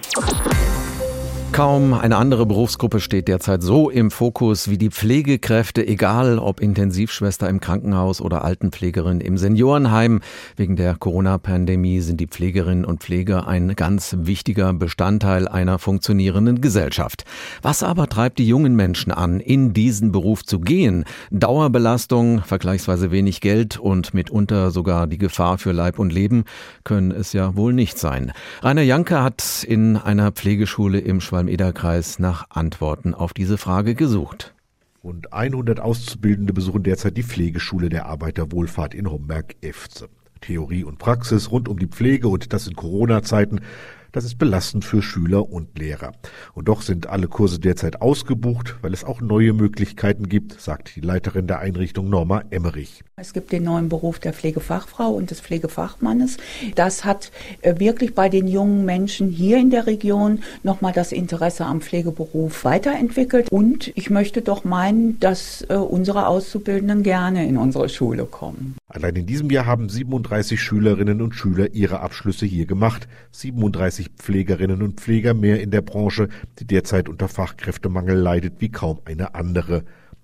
Kaum 1.53 1.93
eine 1.93 2.17
andere 2.17 2.47
Berufsgruppe 2.47 2.99
steht 2.99 3.27
derzeit 3.27 3.61
so 3.61 3.91
im 3.91 4.09
Fokus 4.09 4.71
wie 4.71 4.79
die 4.79 4.89
Pflegekräfte, 4.89 5.85
egal 5.85 6.39
ob 6.39 6.59
Intensivschwester 6.59 7.47
im 7.47 7.59
Krankenhaus 7.59 8.21
oder 8.21 8.43
Altenpflegerin 8.43 9.21
im 9.21 9.37
Seniorenheim. 9.37 10.21
Wegen 10.55 10.77
der 10.77 10.95
Corona-Pandemie 10.95 11.99
sind 11.99 12.19
die 12.19 12.25
Pflegerinnen 12.25 12.85
und 12.85 13.03
Pfleger 13.03 13.47
ein 13.47 13.75
ganz 13.75 14.15
wichtiger 14.21 14.73
Bestandteil 14.73 15.47
einer 15.47 15.77
funktionierenden 15.77 16.59
Gesellschaft. 16.59 17.23
Was 17.61 17.83
aber 17.83 18.09
treibt 18.09 18.39
die 18.39 18.47
jungen 18.47 18.75
Menschen 18.75 19.11
an, 19.11 19.39
in 19.39 19.73
diesen 19.73 20.11
Beruf 20.11 20.43
zu 20.43 20.59
gehen? 20.59 21.05
Dauerbelastung, 21.29 22.41
vergleichsweise 22.43 23.11
wenig 23.11 23.41
Geld 23.41 23.77
und 23.77 24.15
mitunter 24.15 24.71
sogar 24.71 25.05
die 25.05 25.19
Gefahr 25.19 25.59
für 25.59 25.71
Leib 25.71 25.99
und 25.99 26.11
Leben 26.11 26.45
können 26.83 27.11
es 27.11 27.31
ja 27.31 27.55
wohl 27.55 27.73
nicht 27.73 27.99
sein. 27.99 28.31
Rainer 28.63 28.81
Janke 28.81 29.21
hat 29.21 29.63
in 29.69 29.97
einer 29.97 30.31
Pflegeschule 30.31 30.97
im 30.97 31.21
Schweiz 31.21 31.42
Mülheim-Eder-Kreis 31.43 32.19
nach 32.19 32.45
Antworten 32.49 33.13
auf 33.13 33.33
diese 33.33 33.57
Frage 33.57 33.95
gesucht. 33.95 34.53
Rund 35.03 35.33
100 35.33 35.79
Auszubildende 35.79 36.53
besuchen 36.53 36.83
derzeit 36.83 37.17
die 37.17 37.23
Pflegeschule 37.23 37.89
der 37.89 38.05
Arbeiterwohlfahrt 38.05 38.93
in 38.93 39.09
Homberg-Efze. 39.09 40.07
Theorie 40.39 40.83
und 40.83 40.99
Praxis 40.99 41.51
rund 41.51 41.67
um 41.67 41.77
die 41.77 41.87
Pflege 41.87 42.27
und 42.27 42.53
das 42.53 42.67
in 42.67 42.75
Corona-Zeiten 42.75 43.61
das 44.13 44.25
ist 44.25 44.37
belastend 44.37 44.85
für 44.85 45.01
Schüler 45.01 45.49
und 45.49 45.77
Lehrer. 45.77 46.13
Und 46.53 46.67
doch 46.67 46.83
sind 46.83 47.07
alle 47.07 47.27
Kurse 47.27 47.59
derzeit 47.59 48.01
ausgebucht, 48.01 48.75
weil 48.81 48.93
es 48.93 49.03
auch 49.03 49.21
neue 49.21 49.53
Möglichkeiten 49.53 50.29
gibt, 50.29 50.61
sagt 50.61 50.95
die 50.95 51.01
Leiterin 51.01 51.47
der 51.47 51.59
Einrichtung 51.59 52.09
Norma 52.09 52.43
Emmerich. 52.51 53.03
Es 53.15 53.33
gibt 53.33 53.51
den 53.51 53.63
neuen 53.63 53.89
Beruf 53.89 54.19
der 54.19 54.33
Pflegefachfrau 54.33 55.09
und 55.09 55.31
des 55.31 55.41
Pflegefachmannes. 55.41 56.37
Das 56.75 57.05
hat 57.05 57.31
äh, 57.61 57.79
wirklich 57.79 58.13
bei 58.13 58.29
den 58.29 58.47
jungen 58.47 58.85
Menschen 58.85 59.29
hier 59.29 59.57
in 59.57 59.71
der 59.71 59.87
Region 59.87 60.43
nochmal 60.61 60.93
das 60.93 61.11
Interesse 61.11 61.65
am 61.65 61.81
Pflegeberuf 61.81 62.65
weiterentwickelt. 62.65 63.49
Und 63.51 63.91
ich 63.95 64.11
möchte 64.11 64.41
doch 64.41 64.63
meinen, 64.63 65.19
dass 65.19 65.65
äh, 65.69 65.75
unsere 65.75 66.27
Auszubildenden 66.27 67.01
gerne 67.01 67.47
in 67.47 67.57
unsere 67.57 67.89
Schule 67.89 68.25
kommen. 68.25 68.75
Allein 68.87 69.15
in 69.15 69.25
diesem 69.25 69.49
Jahr 69.49 69.65
haben 69.65 69.89
37 69.89 70.61
Schülerinnen 70.61 71.21
und 71.21 71.33
Schüler 71.33 71.73
ihre 71.73 72.01
Abschlüsse 72.01 72.45
hier 72.45 72.67
gemacht. 72.67 73.07
37 73.31 74.02
Pflegerinnen 74.09 74.81
und 74.81 74.99
Pfleger 74.99 75.33
mehr 75.33 75.61
in 75.61 75.71
der 75.71 75.81
Branche, 75.81 76.29
die 76.59 76.65
derzeit 76.65 77.09
unter 77.09 77.27
Fachkräftemangel 77.27 78.17
leidet 78.17 78.55
wie 78.59 78.69
kaum 78.69 78.99
eine 79.05 79.35
andere. 79.35 79.83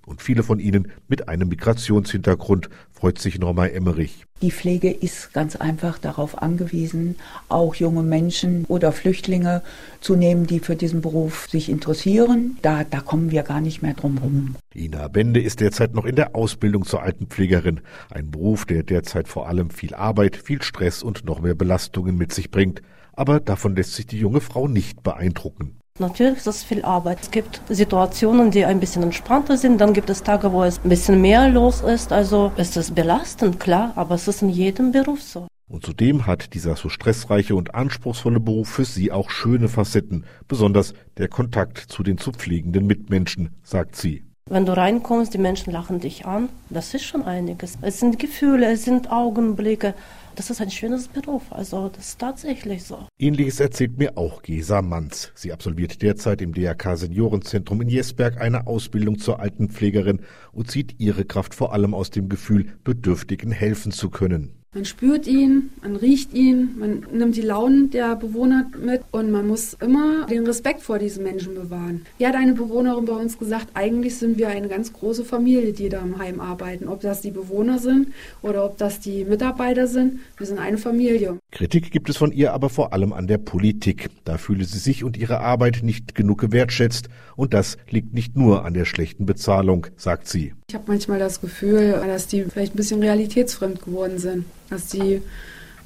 Und 0.10 0.24
viele 0.24 0.42
von 0.42 0.58
ihnen 0.58 0.92
mit 1.08 1.30
einem 1.30 1.50
Migrationshintergrund, 1.50 2.70
freut 2.92 3.20
sich 3.20 3.38
Norma 3.38 3.68
Emmerich. 3.68 4.26
Die 4.42 4.50
Pflege 4.50 4.90
ist 4.90 5.34
ganz 5.34 5.56
einfach 5.56 6.00
darauf 6.00 6.42
angewiesen, 6.42 7.16
auch 7.48 7.76
junge 7.76 8.02
Menschen 8.02 8.66
oder 8.66 8.92
Flüchtlinge 8.92 9.62
zu 10.02 10.16
nehmen, 10.16 10.48
die 10.48 10.62
für 10.62 10.76
diesen 10.76 11.02
Beruf 11.02 11.48
sich 11.48 11.70
interessieren. 11.70 12.58
Da, 12.64 12.84
da 12.86 13.02
kommen 13.02 13.30
wir 13.30 13.44
gar 13.44 13.62
nicht 13.62 13.84
mehr 13.84 13.94
drum 13.94 14.18
herum. 14.18 14.56
Ina 14.74 15.10
Bende 15.10 15.42
ist 15.42 15.60
derzeit 15.60 15.94
noch 15.94 16.06
in 16.06 16.16
der 16.16 16.36
Ausbildung 16.36 16.86
zur 16.86 17.04
Altenpflegerin. 17.04 17.82
Ein 18.10 18.32
Beruf, 18.32 18.66
der 18.66 18.82
derzeit 18.82 19.28
vor 19.28 19.48
allem 19.48 19.70
viel 19.70 19.94
Arbeit, 19.94 20.38
viel 20.38 20.64
Stress 20.64 21.04
und 21.04 21.24
noch 21.24 21.40
mehr 21.40 21.54
Belastungen 21.54 22.18
mit 22.18 22.34
sich 22.34 22.50
bringt. 22.50 22.82
Aber 23.20 23.42
davon 23.42 23.76
lässt 23.76 23.96
sich 23.96 24.08
die 24.08 24.18
junge 24.18 24.40
Frau 24.40 24.70
nicht 24.70 25.04
beeindrucken. 25.04 25.78
Natürlich 26.00 26.38
ist 26.38 26.48
das 26.48 26.64
viel 26.64 26.86
Arbeit. 26.86 27.20
Es 27.22 27.32
gibt 27.32 27.62
Situationen, 27.68 28.50
die 28.50 28.64
ein 28.64 28.80
bisschen 28.80 29.04
entspannter 29.04 29.58
sind. 29.58 29.82
Dann 29.82 29.92
gibt 29.92 30.10
es 30.10 30.24
Tage, 30.24 30.54
wo 30.54 30.64
es 30.64 30.80
ein 30.82 30.88
bisschen 30.88 31.20
mehr 31.20 31.50
los 31.50 31.82
ist. 31.82 32.14
Also 32.14 32.54
es 32.56 32.78
ist 32.78 32.96
belastend, 32.96 33.60
klar, 33.60 33.92
aber 33.98 34.16
es 34.16 34.30
ist 34.30 34.42
in 34.42 34.48
jedem 34.48 34.94
Beruf 34.94 35.22
so. 35.22 35.50
Und 35.68 35.86
zudem 35.86 36.28
hat 36.28 36.54
dieser 36.54 36.78
so 36.78 36.88
stressreiche 36.88 37.56
und 37.56 37.76
anspruchsvolle 37.76 38.40
Beruf 38.40 38.70
für 38.70 38.86
sie 38.86 39.12
auch 39.12 39.30
schöne 39.32 39.68
Facetten, 39.68 40.24
besonders 40.48 40.94
der 41.18 41.28
Kontakt 41.28 41.78
zu 41.78 42.04
den 42.04 42.20
zu 42.20 42.32
pflegenden 42.32 42.88
Mitmenschen, 42.88 43.50
sagt 43.64 43.98
sie. 43.98 44.29
Wenn 44.52 44.66
du 44.66 44.76
reinkommst, 44.76 45.32
die 45.32 45.38
Menschen 45.38 45.72
lachen 45.72 46.00
dich 46.00 46.26
an, 46.26 46.50
das 46.72 46.96
ist 46.96 47.04
schon 47.04 47.22
einiges. 47.22 47.78
Es 47.84 48.00
sind 48.00 48.18
Gefühle, 48.18 48.72
es 48.72 48.84
sind 48.84 49.12
Augenblicke, 49.12 49.94
das 50.36 50.50
ist 50.50 50.60
ein 50.60 50.72
schönes 50.72 51.08
Beruf. 51.08 51.44
Also 51.52 51.90
das 51.90 52.08
ist 52.10 52.20
tatsächlich 52.20 52.84
so. 52.84 53.06
Ähnliches 53.20 53.60
erzählt 53.60 54.00
mir 54.00 54.18
auch 54.18 54.42
Gesa 54.42 54.82
Manz. 54.82 55.32
Sie 55.36 55.54
absolviert 55.54 56.02
derzeit 56.02 56.42
im 56.42 56.54
DRK 56.54 56.98
Seniorenzentrum 56.98 57.80
in 57.82 57.90
Jesberg 57.90 58.42
eine 58.42 58.66
Ausbildung 58.66 59.20
zur 59.20 59.40
Altenpflegerin 59.40 60.22
und 60.52 60.72
zieht 60.72 61.00
ihre 61.00 61.26
Kraft 61.26 61.54
vor 61.54 61.72
allem 61.72 61.94
aus 61.94 62.10
dem 62.10 62.28
Gefühl, 62.28 62.74
Bedürftigen 62.84 63.52
helfen 63.52 63.92
zu 63.92 64.10
können. 64.10 64.59
Man 64.72 64.86
spürt 64.86 65.26
ihn, 65.26 65.72
man 65.82 65.96
riecht 65.96 66.32
ihn, 66.32 66.78
man 66.78 67.04
nimmt 67.12 67.36
die 67.36 67.42
Launen 67.42 67.90
der 67.90 68.16
Bewohner 68.16 68.70
mit 68.80 69.02
und 69.12 69.32
man 69.32 69.48
muss 69.48 69.76
immer 69.82 70.28
den 70.28 70.46
Respekt 70.46 70.84
vor 70.84 71.00
diesen 71.00 71.24
Menschen 71.24 71.56
bewahren. 71.56 72.06
Wie 72.20 72.28
hat 72.28 72.36
eine 72.36 72.54
Bewohnerin 72.54 73.06
bei 73.06 73.14
uns 73.14 73.40
gesagt, 73.40 73.70
eigentlich 73.74 74.18
sind 74.18 74.38
wir 74.38 74.48
eine 74.48 74.68
ganz 74.68 74.94
große 74.94 75.26
Familie, 75.26 75.74
die 75.74 75.90
da 75.90 76.02
im 76.02 76.20
Heim 76.20 76.40
arbeiten. 76.40 76.88
Ob 76.88 77.02
das 77.02 77.22
die 77.22 77.32
Bewohner 77.32 77.80
sind 77.80 78.14
oder 78.44 78.64
ob 78.64 78.78
das 78.78 79.00
die 79.00 79.26
Mitarbeiter 79.26 79.88
sind, 79.88 80.20
wir 80.38 80.46
sind 80.46 80.60
eine 80.60 80.78
Familie. 80.78 81.40
Kritik 81.52 81.92
gibt 81.92 82.10
es 82.10 82.18
von 82.18 82.32
ihr 82.32 82.54
aber 82.54 82.70
vor 82.70 82.94
allem 82.94 83.12
an 83.12 83.26
der 83.26 83.40
Politik. 83.40 84.10
Da 84.24 84.38
fühle 84.38 84.66
sie 84.66 84.78
sich 84.78 85.04
und 85.04 85.18
ihre 85.18 85.40
Arbeit 85.40 85.80
nicht 85.82 86.14
genug 86.14 86.40
gewertschätzt 86.40 87.10
und 87.36 87.54
das 87.54 87.78
liegt 87.90 88.14
nicht 88.14 88.36
nur 88.36 88.66
an 88.66 88.76
der 88.76 88.86
schlechten 88.86 89.26
Bezahlung, 89.26 89.88
sagt 89.98 90.28
sie. 90.28 90.54
Ich 90.70 90.76
habe 90.76 90.86
manchmal 90.88 91.18
das 91.18 91.42
Gefühl, 91.42 92.00
dass 92.06 92.28
die 92.28 92.44
vielleicht 92.44 92.76
ein 92.76 92.78
bisschen 92.78 93.02
realitätsfremd 93.02 93.82
geworden 93.82 94.20
sind 94.20 94.46
dass 94.70 94.88
die 94.88 95.22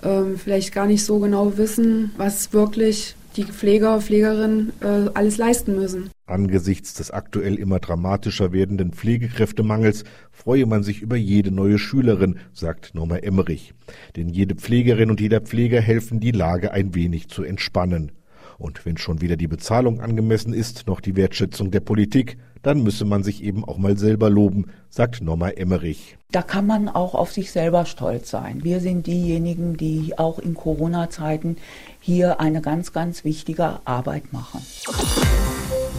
ähm, 0.03 0.37
vielleicht 0.37 0.73
gar 0.73 0.85
nicht 0.85 1.03
so 1.03 1.19
genau 1.19 1.57
wissen, 1.57 2.11
was 2.17 2.53
wirklich 2.53 3.15
die 3.35 3.43
Pfleger, 3.43 3.99
Pflegerinnen 4.01 4.73
äh, 4.81 5.09
alles 5.13 5.37
leisten 5.37 5.75
müssen. 5.75 6.09
Angesichts 6.25 6.93
des 6.93 7.11
aktuell 7.11 7.55
immer 7.55 7.79
dramatischer 7.79 8.51
werdenden 8.51 8.93
Pflegekräftemangels 8.93 10.03
freue 10.31 10.65
man 10.65 10.83
sich 10.83 11.01
über 11.01 11.15
jede 11.15 11.51
neue 11.51 11.77
Schülerin, 11.77 12.37
sagt 12.53 12.95
Norma 12.95 13.17
Emmerich. 13.17 13.73
Denn 14.15 14.29
jede 14.29 14.55
Pflegerin 14.55 15.09
und 15.09 15.19
jeder 15.19 15.41
Pfleger 15.41 15.81
helfen, 15.81 16.19
die 16.19 16.31
Lage 16.31 16.71
ein 16.71 16.95
wenig 16.95 17.27
zu 17.27 17.43
entspannen. 17.43 18.11
Und 18.57 18.85
wenn 18.85 18.97
schon 18.97 19.21
wieder 19.21 19.35
die 19.35 19.47
Bezahlung 19.47 20.01
angemessen 20.01 20.53
ist, 20.53 20.87
noch 20.87 21.01
die 21.01 21.15
Wertschätzung 21.15 21.71
der 21.71 21.79
Politik, 21.79 22.37
dann 22.63 22.81
müsse 22.81 23.05
man 23.05 23.23
sich 23.23 23.43
eben 23.43 23.63
auch 23.65 23.77
mal 23.77 23.97
selber 23.97 24.29
loben, 24.29 24.67
sagt 24.89 25.21
Norma 25.21 25.49
Emmerich. 25.49 26.17
Da 26.31 26.41
kann 26.41 26.65
man 26.65 26.89
auch 26.89 27.13
auf 27.13 27.31
sich 27.31 27.51
selber 27.51 27.85
stolz 27.85 28.29
sein. 28.29 28.63
Wir 28.63 28.79
sind 28.79 29.05
diejenigen, 29.05 29.77
die 29.77 30.17
auch 30.17 30.39
in 30.39 30.53
Corona-Zeiten 30.53 31.57
hier 31.99 32.39
eine 32.39 32.61
ganz, 32.61 32.93
ganz 32.93 33.23
wichtige 33.23 33.79
Arbeit 33.85 34.31
machen. 34.33 34.61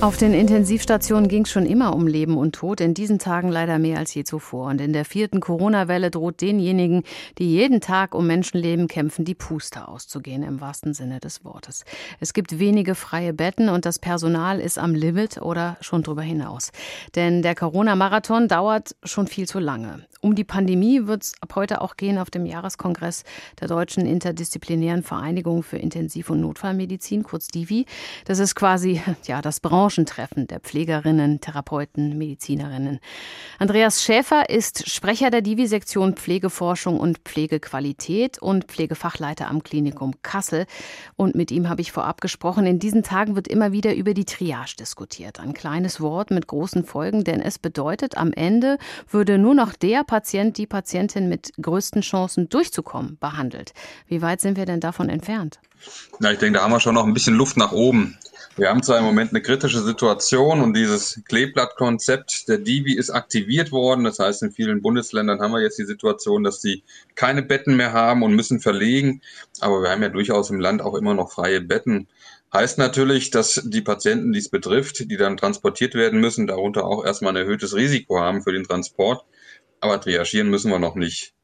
Auf 0.00 0.18
den 0.18 0.34
Intensivstationen 0.34 1.28
ging 1.28 1.44
es 1.44 1.50
schon 1.50 1.64
immer 1.64 1.94
um 1.94 2.06
Leben 2.06 2.36
und 2.36 2.54
Tod, 2.54 2.82
in 2.82 2.92
diesen 2.92 3.18
Tagen 3.18 3.48
leider 3.48 3.78
mehr 3.78 3.98
als 3.98 4.12
je 4.12 4.24
zuvor. 4.24 4.66
Und 4.66 4.80
in 4.80 4.92
der 4.92 5.06
vierten 5.06 5.40
Corona-Welle 5.40 6.10
droht 6.10 6.42
denjenigen, 6.42 7.04
die 7.38 7.50
jeden 7.50 7.80
Tag 7.80 8.14
um 8.14 8.26
Menschenleben 8.26 8.86
kämpfen, 8.86 9.24
die 9.24 9.34
Puste 9.34 9.88
auszugehen, 9.88 10.42
im 10.42 10.60
wahrsten 10.60 10.92
Sinne 10.92 11.20
des 11.20 11.44
Wortes. 11.44 11.84
Es 12.20 12.34
gibt 12.34 12.58
wenige 12.58 12.94
freie 12.94 13.32
Betten 13.32 13.70
und 13.70 13.86
das 13.86 13.98
Personal 13.98 14.60
ist 14.60 14.78
am 14.78 14.94
Limit 14.94 15.40
oder 15.40 15.78
schon 15.80 16.02
drüber 16.02 16.22
hinaus. 16.22 16.70
Denn 17.14 17.40
der 17.40 17.54
Corona-Marathon 17.54 18.48
dauert 18.48 18.96
schon 19.04 19.26
viel 19.26 19.48
zu 19.48 19.58
lange. 19.58 20.06
Um 20.24 20.34
die 20.34 20.44
Pandemie 20.44 21.06
wird 21.06 21.22
es 21.22 21.34
ab 21.42 21.54
heute 21.54 21.82
auch 21.82 21.96
gehen 21.96 22.16
auf 22.16 22.30
dem 22.30 22.46
Jahreskongress 22.46 23.24
der 23.60 23.68
Deutschen 23.68 24.06
Interdisziplinären 24.06 25.02
Vereinigung 25.02 25.62
für 25.62 25.76
Intensiv- 25.76 26.30
und 26.30 26.40
Notfallmedizin, 26.40 27.24
kurz 27.24 27.48
DIVI. 27.48 27.84
Das 28.24 28.38
ist 28.38 28.54
quasi 28.54 29.02
ja, 29.26 29.42
das 29.42 29.60
Branchentreffen 29.94 30.48
der 30.48 30.58
Pflegerinnen, 30.58 31.40
Therapeuten, 31.40 32.18
Medizinerinnen. 32.18 32.98
Andreas 33.60 34.02
Schäfer 34.02 34.50
ist 34.50 34.90
Sprecher 34.90 35.30
der 35.30 35.40
Divi-Sektion 35.40 36.14
Pflegeforschung 36.14 36.98
und 36.98 37.18
Pflegequalität 37.18 38.38
und 38.38 38.64
Pflegefachleiter 38.64 39.48
am 39.48 39.62
Klinikum 39.62 40.14
Kassel. 40.22 40.66
Und 41.14 41.36
mit 41.36 41.52
ihm 41.52 41.68
habe 41.68 41.80
ich 41.80 41.92
vorab 41.92 42.20
gesprochen. 42.20 42.66
In 42.66 42.80
diesen 42.80 43.04
Tagen 43.04 43.36
wird 43.36 43.46
immer 43.46 43.70
wieder 43.70 43.94
über 43.94 44.14
die 44.14 44.24
Triage 44.24 44.74
diskutiert. 44.76 45.38
Ein 45.38 45.54
kleines 45.54 46.00
Wort 46.00 46.32
mit 46.32 46.48
großen 46.48 46.84
Folgen, 46.84 47.22
denn 47.22 47.40
es 47.40 47.60
bedeutet, 47.60 48.16
am 48.16 48.32
Ende 48.32 48.78
würde 49.08 49.38
nur 49.38 49.54
noch 49.54 49.74
der 49.74 50.02
Patient, 50.02 50.58
die 50.58 50.66
Patientin 50.66 51.28
mit 51.28 51.52
größten 51.62 52.02
Chancen 52.02 52.48
durchzukommen, 52.48 53.16
behandelt. 53.20 53.74
Wie 54.08 54.22
weit 54.22 54.40
sind 54.40 54.56
wir 54.56 54.66
denn 54.66 54.80
davon 54.80 55.08
entfernt? 55.08 55.60
Na, 56.18 56.32
ich 56.32 56.38
denke, 56.38 56.58
da 56.58 56.64
haben 56.64 56.72
wir 56.72 56.80
schon 56.80 56.94
noch 56.94 57.06
ein 57.06 57.14
bisschen 57.14 57.34
Luft 57.34 57.56
nach 57.56 57.72
oben. 57.72 58.18
Wir 58.56 58.68
haben 58.68 58.82
zwar 58.82 58.98
im 58.98 59.04
Moment 59.04 59.30
eine 59.32 59.42
kritische 59.42 59.82
Situation 59.82 60.60
und 60.60 60.76
dieses 60.76 61.20
Kleeblattkonzept 61.26 62.48
der 62.48 62.58
Divi 62.58 62.94
ist 62.94 63.10
aktiviert 63.10 63.72
worden. 63.72 64.04
Das 64.04 64.20
heißt, 64.20 64.42
in 64.44 64.52
vielen 64.52 64.80
Bundesländern 64.80 65.40
haben 65.40 65.52
wir 65.52 65.60
jetzt 65.60 65.78
die 65.78 65.84
Situation, 65.84 66.44
dass 66.44 66.62
sie 66.62 66.84
keine 67.16 67.42
Betten 67.42 67.76
mehr 67.76 67.92
haben 67.92 68.22
und 68.22 68.36
müssen 68.36 68.60
verlegen. 68.60 69.22
Aber 69.60 69.82
wir 69.82 69.90
haben 69.90 70.02
ja 70.02 70.08
durchaus 70.08 70.50
im 70.50 70.60
Land 70.60 70.82
auch 70.82 70.94
immer 70.94 71.14
noch 71.14 71.32
freie 71.32 71.60
Betten. 71.60 72.06
Heißt 72.52 72.78
natürlich, 72.78 73.30
dass 73.30 73.60
die 73.64 73.82
Patienten, 73.82 74.32
die 74.32 74.38
es 74.38 74.48
betrifft, 74.48 75.10
die 75.10 75.16
dann 75.16 75.36
transportiert 75.36 75.94
werden 75.94 76.20
müssen, 76.20 76.46
darunter 76.46 76.84
auch 76.84 77.04
erstmal 77.04 77.32
ein 77.32 77.42
erhöhtes 77.42 77.74
Risiko 77.74 78.20
haben 78.20 78.42
für 78.42 78.52
den 78.52 78.62
Transport 78.62 79.24
aber 79.84 80.00
triagieren 80.00 80.48
müssen 80.48 80.70
wir 80.70 80.78
noch 80.78 80.94
nicht. 80.94 81.34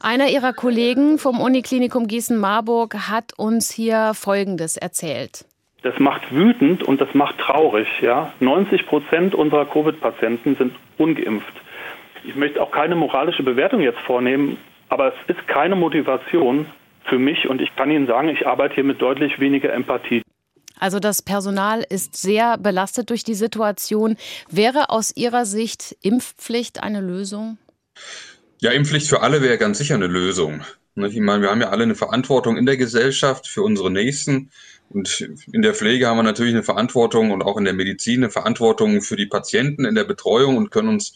Einer 0.00 0.28
Ihrer 0.28 0.52
Kollegen 0.52 1.18
vom 1.18 1.40
Uniklinikum 1.40 2.08
Gießen-Marburg 2.08 3.08
hat 3.08 3.38
uns 3.38 3.70
hier 3.70 4.12
Folgendes 4.14 4.76
erzählt. 4.76 5.44
Das 5.82 5.98
macht 5.98 6.32
wütend 6.32 6.82
und 6.82 7.00
das 7.00 7.12
macht 7.14 7.38
traurig. 7.38 7.88
Ja? 8.00 8.32
90 8.40 8.86
Prozent 8.86 9.34
unserer 9.34 9.66
Covid-Patienten 9.66 10.56
sind 10.56 10.74
ungeimpft. 10.98 11.52
Ich 12.24 12.36
möchte 12.36 12.62
auch 12.62 12.70
keine 12.70 12.94
moralische 12.94 13.42
Bewertung 13.42 13.80
jetzt 13.80 13.98
vornehmen, 14.00 14.58
aber 14.88 15.08
es 15.08 15.36
ist 15.36 15.48
keine 15.48 15.74
Motivation 15.74 16.66
für 17.04 17.18
mich 17.18 17.48
und 17.48 17.60
ich 17.60 17.74
kann 17.74 17.90
Ihnen 17.90 18.06
sagen, 18.06 18.28
ich 18.28 18.46
arbeite 18.46 18.76
hier 18.76 18.84
mit 18.84 19.02
deutlich 19.02 19.40
weniger 19.40 19.72
Empathie. 19.72 20.22
Also 20.78 20.98
das 20.98 21.22
Personal 21.22 21.84
ist 21.88 22.16
sehr 22.16 22.58
belastet 22.58 23.10
durch 23.10 23.24
die 23.24 23.34
Situation. 23.34 24.16
Wäre 24.50 24.90
aus 24.90 25.16
Ihrer 25.16 25.44
Sicht 25.44 25.96
Impfpflicht 26.02 26.82
eine 26.82 27.00
Lösung? 27.00 27.58
Ja, 28.62 28.70
Impfpflicht 28.70 29.08
für 29.08 29.22
alle 29.22 29.42
wäre 29.42 29.58
ganz 29.58 29.78
sicher 29.78 29.96
eine 29.96 30.06
Lösung. 30.06 30.60
Ich 30.94 31.18
meine, 31.18 31.42
wir 31.42 31.50
haben 31.50 31.60
ja 31.60 31.70
alle 31.70 31.82
eine 31.82 31.96
Verantwortung 31.96 32.56
in 32.56 32.64
der 32.64 32.76
Gesellschaft 32.76 33.48
für 33.48 33.62
unsere 33.62 33.90
Nächsten. 33.90 34.52
Und 34.88 35.28
in 35.52 35.62
der 35.62 35.74
Pflege 35.74 36.06
haben 36.06 36.18
wir 36.18 36.22
natürlich 36.22 36.54
eine 36.54 36.62
Verantwortung 36.62 37.32
und 37.32 37.42
auch 37.42 37.56
in 37.56 37.64
der 37.64 37.74
Medizin 37.74 38.22
eine 38.22 38.30
Verantwortung 38.30 39.02
für 39.02 39.16
die 39.16 39.26
Patienten 39.26 39.84
in 39.84 39.96
der 39.96 40.04
Betreuung 40.04 40.56
und 40.56 40.70
können 40.70 40.90
uns 40.90 41.14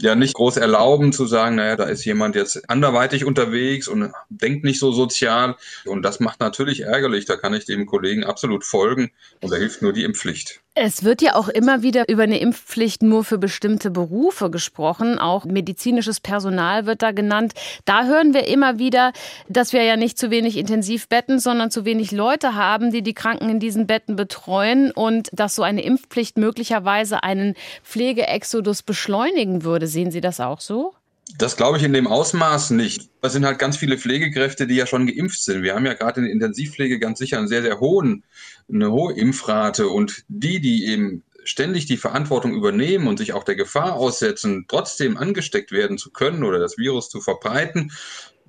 ja 0.00 0.14
nicht 0.14 0.32
groß 0.32 0.56
erlauben 0.56 1.12
zu 1.12 1.26
sagen, 1.26 1.56
naja, 1.56 1.76
da 1.76 1.84
ist 1.84 2.06
jemand 2.06 2.34
jetzt 2.34 2.70
anderweitig 2.70 3.26
unterwegs 3.26 3.86
und 3.86 4.12
denkt 4.30 4.64
nicht 4.64 4.78
so 4.78 4.90
sozial. 4.90 5.56
Und 5.84 6.00
das 6.00 6.18
macht 6.18 6.40
natürlich 6.40 6.80
ärgerlich. 6.80 7.26
Da 7.26 7.36
kann 7.36 7.52
ich 7.52 7.66
dem 7.66 7.84
Kollegen 7.84 8.24
absolut 8.24 8.64
folgen. 8.64 9.10
Und 9.42 9.52
da 9.52 9.56
hilft 9.56 9.82
nur 9.82 9.92
die 9.92 10.04
Impfpflicht. 10.04 10.62
Es 10.76 11.02
wird 11.02 11.20
ja 11.20 11.34
auch 11.34 11.48
immer 11.48 11.82
wieder 11.82 12.08
über 12.08 12.22
eine 12.22 12.38
Impfpflicht 12.38 13.02
nur 13.02 13.24
für 13.24 13.38
bestimmte 13.38 13.90
Berufe 13.90 14.50
gesprochen. 14.50 15.18
Auch 15.18 15.44
medizinisches 15.44 16.20
Personal 16.20 16.86
wird 16.86 17.02
da 17.02 17.10
genannt. 17.10 17.54
Da 17.86 18.04
hören 18.04 18.34
wir 18.34 18.46
immer 18.46 18.78
wieder, 18.78 19.12
dass 19.48 19.72
wir 19.72 19.82
ja 19.82 19.96
nicht 19.96 20.16
zu 20.16 20.30
wenig 20.30 20.56
Intensivbetten, 20.56 21.40
sondern 21.40 21.72
zu 21.72 21.84
wenig 21.84 22.12
Leute 22.12 22.54
haben, 22.54 22.92
die 22.92 23.02
die 23.02 23.14
Kranken 23.14 23.50
in 23.50 23.58
diesen 23.58 23.88
Betten 23.88 24.14
betreuen 24.14 24.92
und 24.92 25.28
dass 25.32 25.56
so 25.56 25.64
eine 25.64 25.82
Impfpflicht 25.82 26.38
möglicherweise 26.38 27.24
einen 27.24 27.56
Pflegeexodus 27.82 28.84
beschleunigen 28.84 29.64
würde. 29.64 29.88
Sehen 29.88 30.12
Sie 30.12 30.20
das 30.20 30.38
auch 30.38 30.60
so? 30.60 30.94
Das 31.38 31.56
glaube 31.56 31.78
ich 31.78 31.84
in 31.84 31.92
dem 31.92 32.06
Ausmaß 32.06 32.70
nicht. 32.70 33.10
Es 33.22 33.32
sind 33.32 33.44
halt 33.44 33.58
ganz 33.58 33.76
viele 33.76 33.98
Pflegekräfte, 33.98 34.66
die 34.66 34.76
ja 34.76 34.86
schon 34.86 35.06
geimpft 35.06 35.42
sind. 35.42 35.62
Wir 35.62 35.74
haben 35.74 35.86
ja 35.86 35.94
gerade 35.94 36.20
in 36.20 36.24
der 36.24 36.32
Intensivpflege 36.32 36.98
ganz 36.98 37.18
sicher 37.18 37.38
einen 37.38 37.48
sehr, 37.48 37.62
sehr 37.62 37.80
hohen, 37.80 38.24
eine 38.72 38.90
hohe 38.90 39.14
Impfrate. 39.14 39.88
Und 39.88 40.24
die, 40.28 40.60
die 40.60 40.86
eben 40.86 41.22
ständig 41.44 41.86
die 41.86 41.96
Verantwortung 41.96 42.54
übernehmen 42.54 43.06
und 43.06 43.18
sich 43.18 43.32
auch 43.32 43.44
der 43.44 43.56
Gefahr 43.56 43.94
aussetzen, 43.94 44.66
trotzdem 44.68 45.16
angesteckt 45.16 45.72
werden 45.72 45.98
zu 45.98 46.10
können 46.10 46.44
oder 46.44 46.58
das 46.58 46.78
Virus 46.78 47.08
zu 47.08 47.20
verbreiten, 47.20 47.92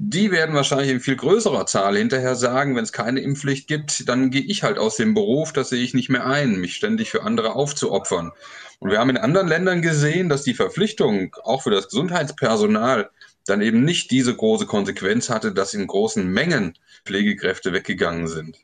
die 0.04 0.32
werden 0.32 0.56
wahrscheinlich 0.56 0.90
in 0.90 1.00
viel 1.00 1.16
größerer 1.16 1.68
Zahl 1.68 1.96
hinterher 1.96 2.34
sagen, 2.34 2.76
wenn 2.76 2.84
es 2.84 2.92
keine 2.92 3.20
Impfpflicht 3.20 3.68
gibt, 3.68 4.10
dann 4.10 4.32
gehe 4.32 4.42
ich 4.42 4.64
halt 4.64 4.80
aus 4.80 4.96
dem 4.96 5.14
Beruf, 5.14 5.54
das 5.54 5.70
sehe 5.70 5.84
ich 5.84 5.94
nicht 5.94 6.10
mehr 6.10 6.26
ein, 6.26 6.60
mich 6.60 6.74
ständig 6.74 7.12
für 7.12 7.22
andere 7.22 7.54
aufzuopfern. 7.54 8.32
Und 8.80 8.90
wir 8.90 8.98
haben 8.98 9.12
in 9.12 9.18
anderen 9.18 9.48
Ländern 9.48 9.84
gesehen, 9.84 10.28
dass 10.28 10.42
die 10.42 10.56
Verpflichtung 10.56 11.36
auch 11.44 11.62
für 11.62 11.70
das 11.70 11.88
Gesundheitspersonal 11.90 13.12
dann 13.46 13.62
eben 13.62 13.84
nicht 13.84 14.12
diese 14.12 14.36
große 14.36 14.66
Konsequenz 14.66 15.30
hatte, 15.30 15.52
dass 15.52 15.74
in 15.74 15.88
großen 15.88 16.28
Mengen 16.28 16.78
Pflegekräfte 17.06 17.74
weggegangen 17.74 18.28
sind. 18.28 18.58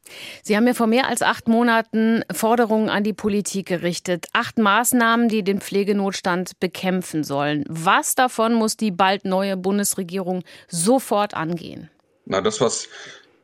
Sie 0.43 0.55
haben 0.55 0.67
ja 0.67 0.73
vor 0.73 0.87
mehr 0.87 1.07
als 1.07 1.21
acht 1.21 1.47
Monaten 1.47 2.23
Forderungen 2.31 2.89
an 2.89 3.03
die 3.03 3.13
Politik 3.13 3.67
gerichtet. 3.67 4.27
Acht 4.33 4.59
Maßnahmen, 4.59 5.29
die 5.29 5.43
den 5.43 5.61
Pflegenotstand 5.61 6.59
bekämpfen 6.59 7.23
sollen. 7.23 7.65
Was 7.67 8.15
davon 8.15 8.53
muss 8.53 8.77
die 8.77 8.91
bald 8.91 9.25
neue 9.25 9.57
Bundesregierung 9.57 10.43
sofort 10.67 11.33
angehen? 11.33 11.89
Na, 12.25 12.41
das, 12.41 12.61
was 12.61 12.87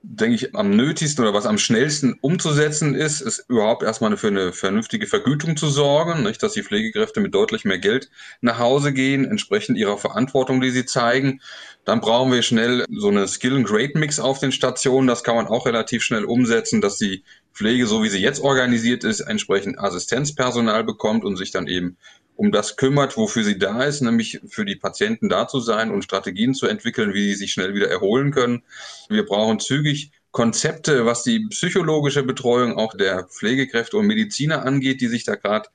denke 0.06 0.36
ich, 0.36 0.54
am 0.54 0.70
nötigsten 0.72 1.24
oder 1.24 1.34
was 1.34 1.46
am 1.46 1.58
schnellsten 1.58 2.18
umzusetzen 2.20 2.94
ist, 2.94 3.22
ist 3.22 3.46
überhaupt 3.48 3.84
erstmal 3.84 4.18
für 4.18 4.28
eine 4.28 4.52
vernünftige 4.52 5.08
Vergütung 5.08 5.56
zu 5.56 5.70
sorgen, 5.70 6.24
nicht, 6.24 6.44
dass 6.44 6.52
die 6.52 6.62
Pflegekräfte 6.62 7.22
mit 7.22 7.34
deutlich 7.34 7.64
mehr 7.64 7.80
Geld 7.80 8.10
nach 8.42 8.60
Hause 8.60 8.92
gehen, 8.92 9.24
entsprechend 9.24 9.78
ihrer 9.78 9.98
Verantwortung, 9.98 10.60
die 10.60 10.72
sie 10.72 10.86
zeigen. 10.86 11.40
Dann 11.86 12.02
brauchen 12.02 12.34
wir 12.34 12.42
schnell 12.42 12.84
so 12.92 13.08
eine 13.08 13.30
Skill-and-Grade-Mix 13.30 14.20
auf 14.20 14.40
den 14.40 14.52
Stationen. 14.52 15.08
Das 15.08 15.24
kann 15.24 15.38
man 15.38 15.48
auch 15.48 15.66
relativ 15.66 16.04
schnell 16.04 16.26
umsetzen, 16.26 16.82
dass 16.82 16.98
die 16.98 17.24
Pflege, 17.54 17.88
so 17.88 18.04
wie 18.04 18.10
sie 18.10 18.20
jetzt 18.20 18.42
organisiert 18.42 19.06
ist, 19.06 19.22
entsprechend 19.22 19.80
Assistenzpersonal 19.80 20.84
bekommt 20.84 21.24
und 21.24 21.38
sich 21.38 21.52
dann 21.52 21.68
eben 21.68 21.98
um 22.36 22.52
das 22.52 22.76
kümmert, 22.76 23.18
wofür 23.18 23.44
sie 23.44 23.58
da 23.58 23.84
ist, 23.84 24.02
nämlich 24.02 24.42
für 24.48 24.66
die 24.66 24.76
Patienten 24.76 25.30
da 25.30 25.48
zu 25.48 25.60
sein 25.60 25.92
und 25.92 26.04
Strategien 26.04 26.54
zu 26.54 26.68
entwickeln, 26.68 27.14
wie 27.14 27.30
sie 27.30 27.36
sich 27.36 27.54
schnell 27.54 27.74
wieder 27.74 27.90
erholen 27.90 28.32
können. 28.32 28.64
Wir 29.10 29.26
brauchen 29.26 29.60
zügig 29.60 30.12
Konzepte, 30.34 31.06
was 31.06 31.22
die 31.22 31.48
psychologische 31.50 32.24
Betreuung 32.24 32.76
auch 32.76 32.96
der 32.96 33.26
Pflegekräfte 33.26 33.98
und 33.98 34.08
Mediziner 34.08 34.66
angeht, 34.66 35.00
die 35.00 35.08
sich 35.08 35.26
da 35.26 35.36
gerade 35.36 35.70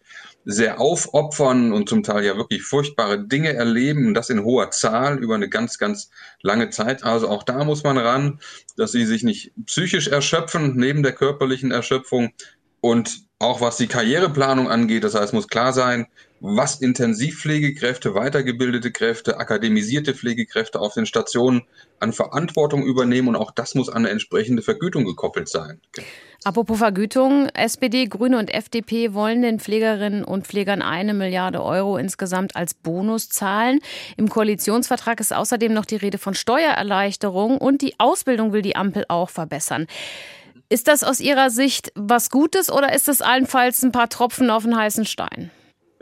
sehr 0.45 0.81
aufopfern 0.81 1.73
und 1.73 1.89
zum 1.89 2.03
Teil 2.03 2.25
ja 2.25 2.37
wirklich 2.37 2.65
furchtbare 2.65 3.25
Dinge 3.25 3.53
erleben, 3.53 4.09
und 4.09 4.15
das 4.15 4.31
in 4.31 4.43
hoher 4.43 4.73
Zahl 4.73 5.19
über 5.19 5.37
eine 5.37 5.49
ganz, 5.49 5.79
ganz 5.79 6.11
lange 6.43 6.71
Zeit. 6.71 7.05
Also 7.05 7.29
auch 7.29 7.45
da 7.45 7.63
muss 7.63 7.85
man 7.85 7.99
ran, 7.99 8.41
dass 8.77 8.91
sie 8.91 9.07
sich 9.07 9.23
nicht 9.23 9.53
psychisch 9.67 10.09
erschöpfen, 10.09 10.75
neben 10.75 11.05
der 11.05 11.13
körperlichen 11.13 11.71
Erschöpfung. 11.71 12.33
Und 12.81 13.23
auch 13.39 13.61
was 13.61 13.77
die 13.77 13.87
Karriereplanung 13.87 14.69
angeht, 14.69 15.05
das 15.05 15.15
heißt, 15.15 15.35
muss 15.35 15.47
klar 15.47 15.73
sein, 15.73 16.09
was 16.41 16.81
Intensivpflegekräfte, 16.81 18.15
weitergebildete 18.15 18.93
Kräfte, 18.93 19.39
akademisierte 19.39 20.15
Pflegekräfte 20.15 20.81
auf 20.81 20.95
den 20.95 21.07
Stationen 21.07 21.63
an 22.01 22.13
Verantwortung 22.13 22.85
übernehmen 22.85 23.29
und 23.29 23.37
auch 23.37 23.51
das 23.51 23.75
muss 23.75 23.89
an 23.89 23.99
eine 23.99 24.11
entsprechende 24.11 24.63
Vergütung 24.63 25.05
gekoppelt 25.05 25.49
sein. 25.49 25.81
Apropos 26.45 26.79
Vergütung, 26.79 27.49
SPD, 27.49 28.07
Grüne 28.07 28.39
und 28.39 28.55
FDP 28.55 29.13
wollen 29.13 29.43
den 29.43 29.59
Pflegerinnen 29.59 30.25
und 30.25 30.47
Pflegern 30.47 30.83
eine 30.83 31.13
Milliarde 31.13 31.63
Euro 31.63 31.97
insgesamt 31.97 32.55
als 32.55 32.75
Bonus 32.75 33.29
zahlen. 33.29 33.81
Im 34.17 34.29
Koalitionsvertrag 34.29 35.19
ist 35.19 35.35
außerdem 35.35 35.73
noch 35.73 35.85
die 35.85 35.97
Rede 35.97 36.19
von 36.19 36.35
Steuererleichterung 36.35 37.59
und 37.59 37.83
die 37.83 37.99
Ausbildung 37.99 38.53
will 38.53 38.63
die 38.63 38.77
Ampel 38.77 39.05
auch 39.09 39.31
verbessern. 39.31 39.87
Ist 40.69 40.87
das 40.87 41.03
aus 41.03 41.19
Ihrer 41.19 41.51
Sicht 41.51 41.93
was 41.97 42.31
Gutes 42.31 42.71
oder 42.71 42.93
ist 42.95 43.09
es 43.09 43.23
allenfalls 43.23 43.83
ein 43.83 43.91
paar 43.91 44.09
Tropfen 44.09 44.51
auf 44.51 44.63
den 44.63 44.77
heißen 44.77 45.07
Stein? 45.07 45.51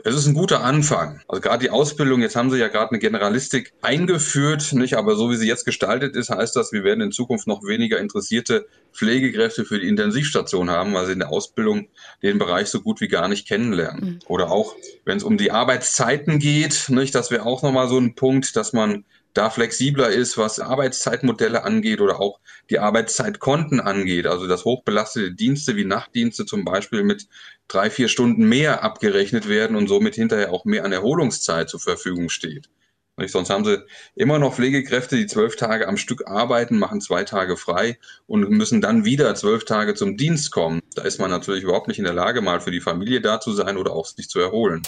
Es 0.07 0.15
ist 0.15 0.25
ein 0.25 0.35
guter 0.35 0.63
Anfang. 0.63 1.19
Also 1.27 1.41
gerade 1.41 1.59
die 1.65 1.69
Ausbildung, 1.69 2.21
jetzt 2.21 2.37
haben 2.37 2.49
Sie 2.49 2.57
ja 2.57 2.69
gerade 2.69 2.91
eine 2.91 2.99
Generalistik 2.99 3.73
eingeführt, 3.81 4.71
nicht? 4.71 4.93
Aber 4.93 5.17
so 5.17 5.29
wie 5.29 5.35
sie 5.35 5.49
jetzt 5.49 5.65
gestaltet 5.65 6.15
ist, 6.15 6.29
heißt 6.29 6.55
das, 6.55 6.71
wir 6.71 6.85
werden 6.85 7.01
in 7.01 7.11
Zukunft 7.11 7.45
noch 7.45 7.61
weniger 7.65 7.99
interessierte 7.99 8.67
Pflegekräfte 8.93 9.65
für 9.65 9.81
die 9.81 9.87
Intensivstation 9.89 10.69
haben, 10.69 10.93
weil 10.93 11.07
sie 11.07 11.11
in 11.11 11.19
der 11.19 11.29
Ausbildung 11.29 11.89
den 12.23 12.37
Bereich 12.37 12.69
so 12.69 12.79
gut 12.79 13.01
wie 13.01 13.09
gar 13.09 13.27
nicht 13.27 13.49
kennenlernen. 13.49 14.01
Mhm. 14.01 14.19
Oder 14.27 14.49
auch, 14.49 14.75
wenn 15.03 15.17
es 15.17 15.25
um 15.25 15.37
die 15.37 15.51
Arbeitszeiten 15.51 16.39
geht, 16.39 16.85
nicht? 16.87 17.13
Das 17.13 17.29
wäre 17.29 17.45
auch 17.45 17.61
nochmal 17.61 17.89
so 17.89 17.97
ein 17.97 18.15
Punkt, 18.15 18.55
dass 18.55 18.71
man 18.71 19.03
da 19.33 19.49
flexibler 19.49 20.09
ist, 20.09 20.37
was 20.37 20.59
Arbeitszeitmodelle 20.59 21.63
angeht 21.63 22.01
oder 22.01 22.19
auch 22.19 22.39
die 22.69 22.79
Arbeitszeitkonten 22.79 23.79
angeht. 23.79 24.27
Also 24.27 24.47
dass 24.47 24.65
hochbelastete 24.65 25.31
Dienste 25.31 25.75
wie 25.75 25.85
Nachtdienste 25.85 26.45
zum 26.45 26.65
Beispiel 26.65 27.03
mit 27.03 27.27
drei, 27.67 27.89
vier 27.89 28.07
Stunden 28.07 28.47
mehr 28.47 28.83
abgerechnet 28.83 29.47
werden 29.47 29.75
und 29.75 29.87
somit 29.87 30.15
hinterher 30.15 30.51
auch 30.51 30.65
mehr 30.65 30.85
an 30.85 30.91
Erholungszeit 30.91 31.69
zur 31.69 31.79
Verfügung 31.79 32.29
steht. 32.29 32.69
Nicht? 33.19 33.31
Sonst 33.31 33.49
haben 33.49 33.65
sie 33.65 33.79
immer 34.15 34.37
noch 34.37 34.53
Pflegekräfte, 34.53 35.15
die 35.17 35.25
zwölf 35.25 35.55
Tage 35.55 35.87
am 35.87 35.97
Stück 35.97 36.27
arbeiten, 36.27 36.77
machen 36.77 37.01
zwei 37.01 37.23
Tage 37.23 37.57
frei 37.57 37.97
und 38.27 38.47
müssen 38.51 38.79
dann 38.79 39.05
wieder 39.05 39.33
zwölf 39.33 39.65
Tage 39.65 39.95
zum 39.95 40.17
Dienst 40.17 40.51
kommen. 40.51 40.81
Da 40.93 41.01
ist 41.01 41.19
man 41.19 41.31
natürlich 41.31 41.63
überhaupt 41.63 41.87
nicht 41.87 41.97
in 41.97 42.05
der 42.05 42.13
Lage, 42.13 42.41
mal 42.41 42.61
für 42.61 42.71
die 42.71 42.81
Familie 42.81 43.19
da 43.19 43.39
zu 43.39 43.53
sein 43.53 43.77
oder 43.77 43.93
auch 43.93 44.05
sich 44.05 44.29
zu 44.29 44.39
erholen. 44.39 44.83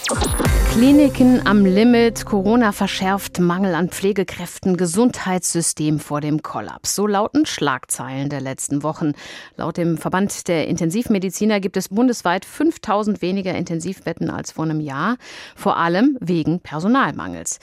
Kliniken 0.72 1.44
am 1.48 1.66
Limit, 1.66 2.24
Corona 2.24 2.70
verschärft, 2.70 3.40
Mangel 3.40 3.74
an 3.74 3.88
Pflegekräften, 3.88 4.76
Gesundheitssystem 4.76 5.98
vor 5.98 6.20
dem 6.20 6.42
Kollaps. 6.42 6.94
So 6.94 7.08
lauten 7.08 7.44
Schlagzeilen 7.44 8.28
der 8.28 8.40
letzten 8.40 8.84
Wochen. 8.84 9.14
Laut 9.56 9.76
dem 9.76 9.98
Verband 9.98 10.46
der 10.46 10.68
Intensivmediziner 10.68 11.58
gibt 11.58 11.76
es 11.76 11.88
bundesweit 11.88 12.44
5000 12.44 13.20
weniger 13.20 13.52
Intensivbetten 13.52 14.30
als 14.30 14.52
vor 14.52 14.64
einem 14.64 14.80
Jahr, 14.80 15.16
vor 15.56 15.76
allem 15.76 16.16
wegen 16.20 16.60
Personalmangels. 16.60 17.58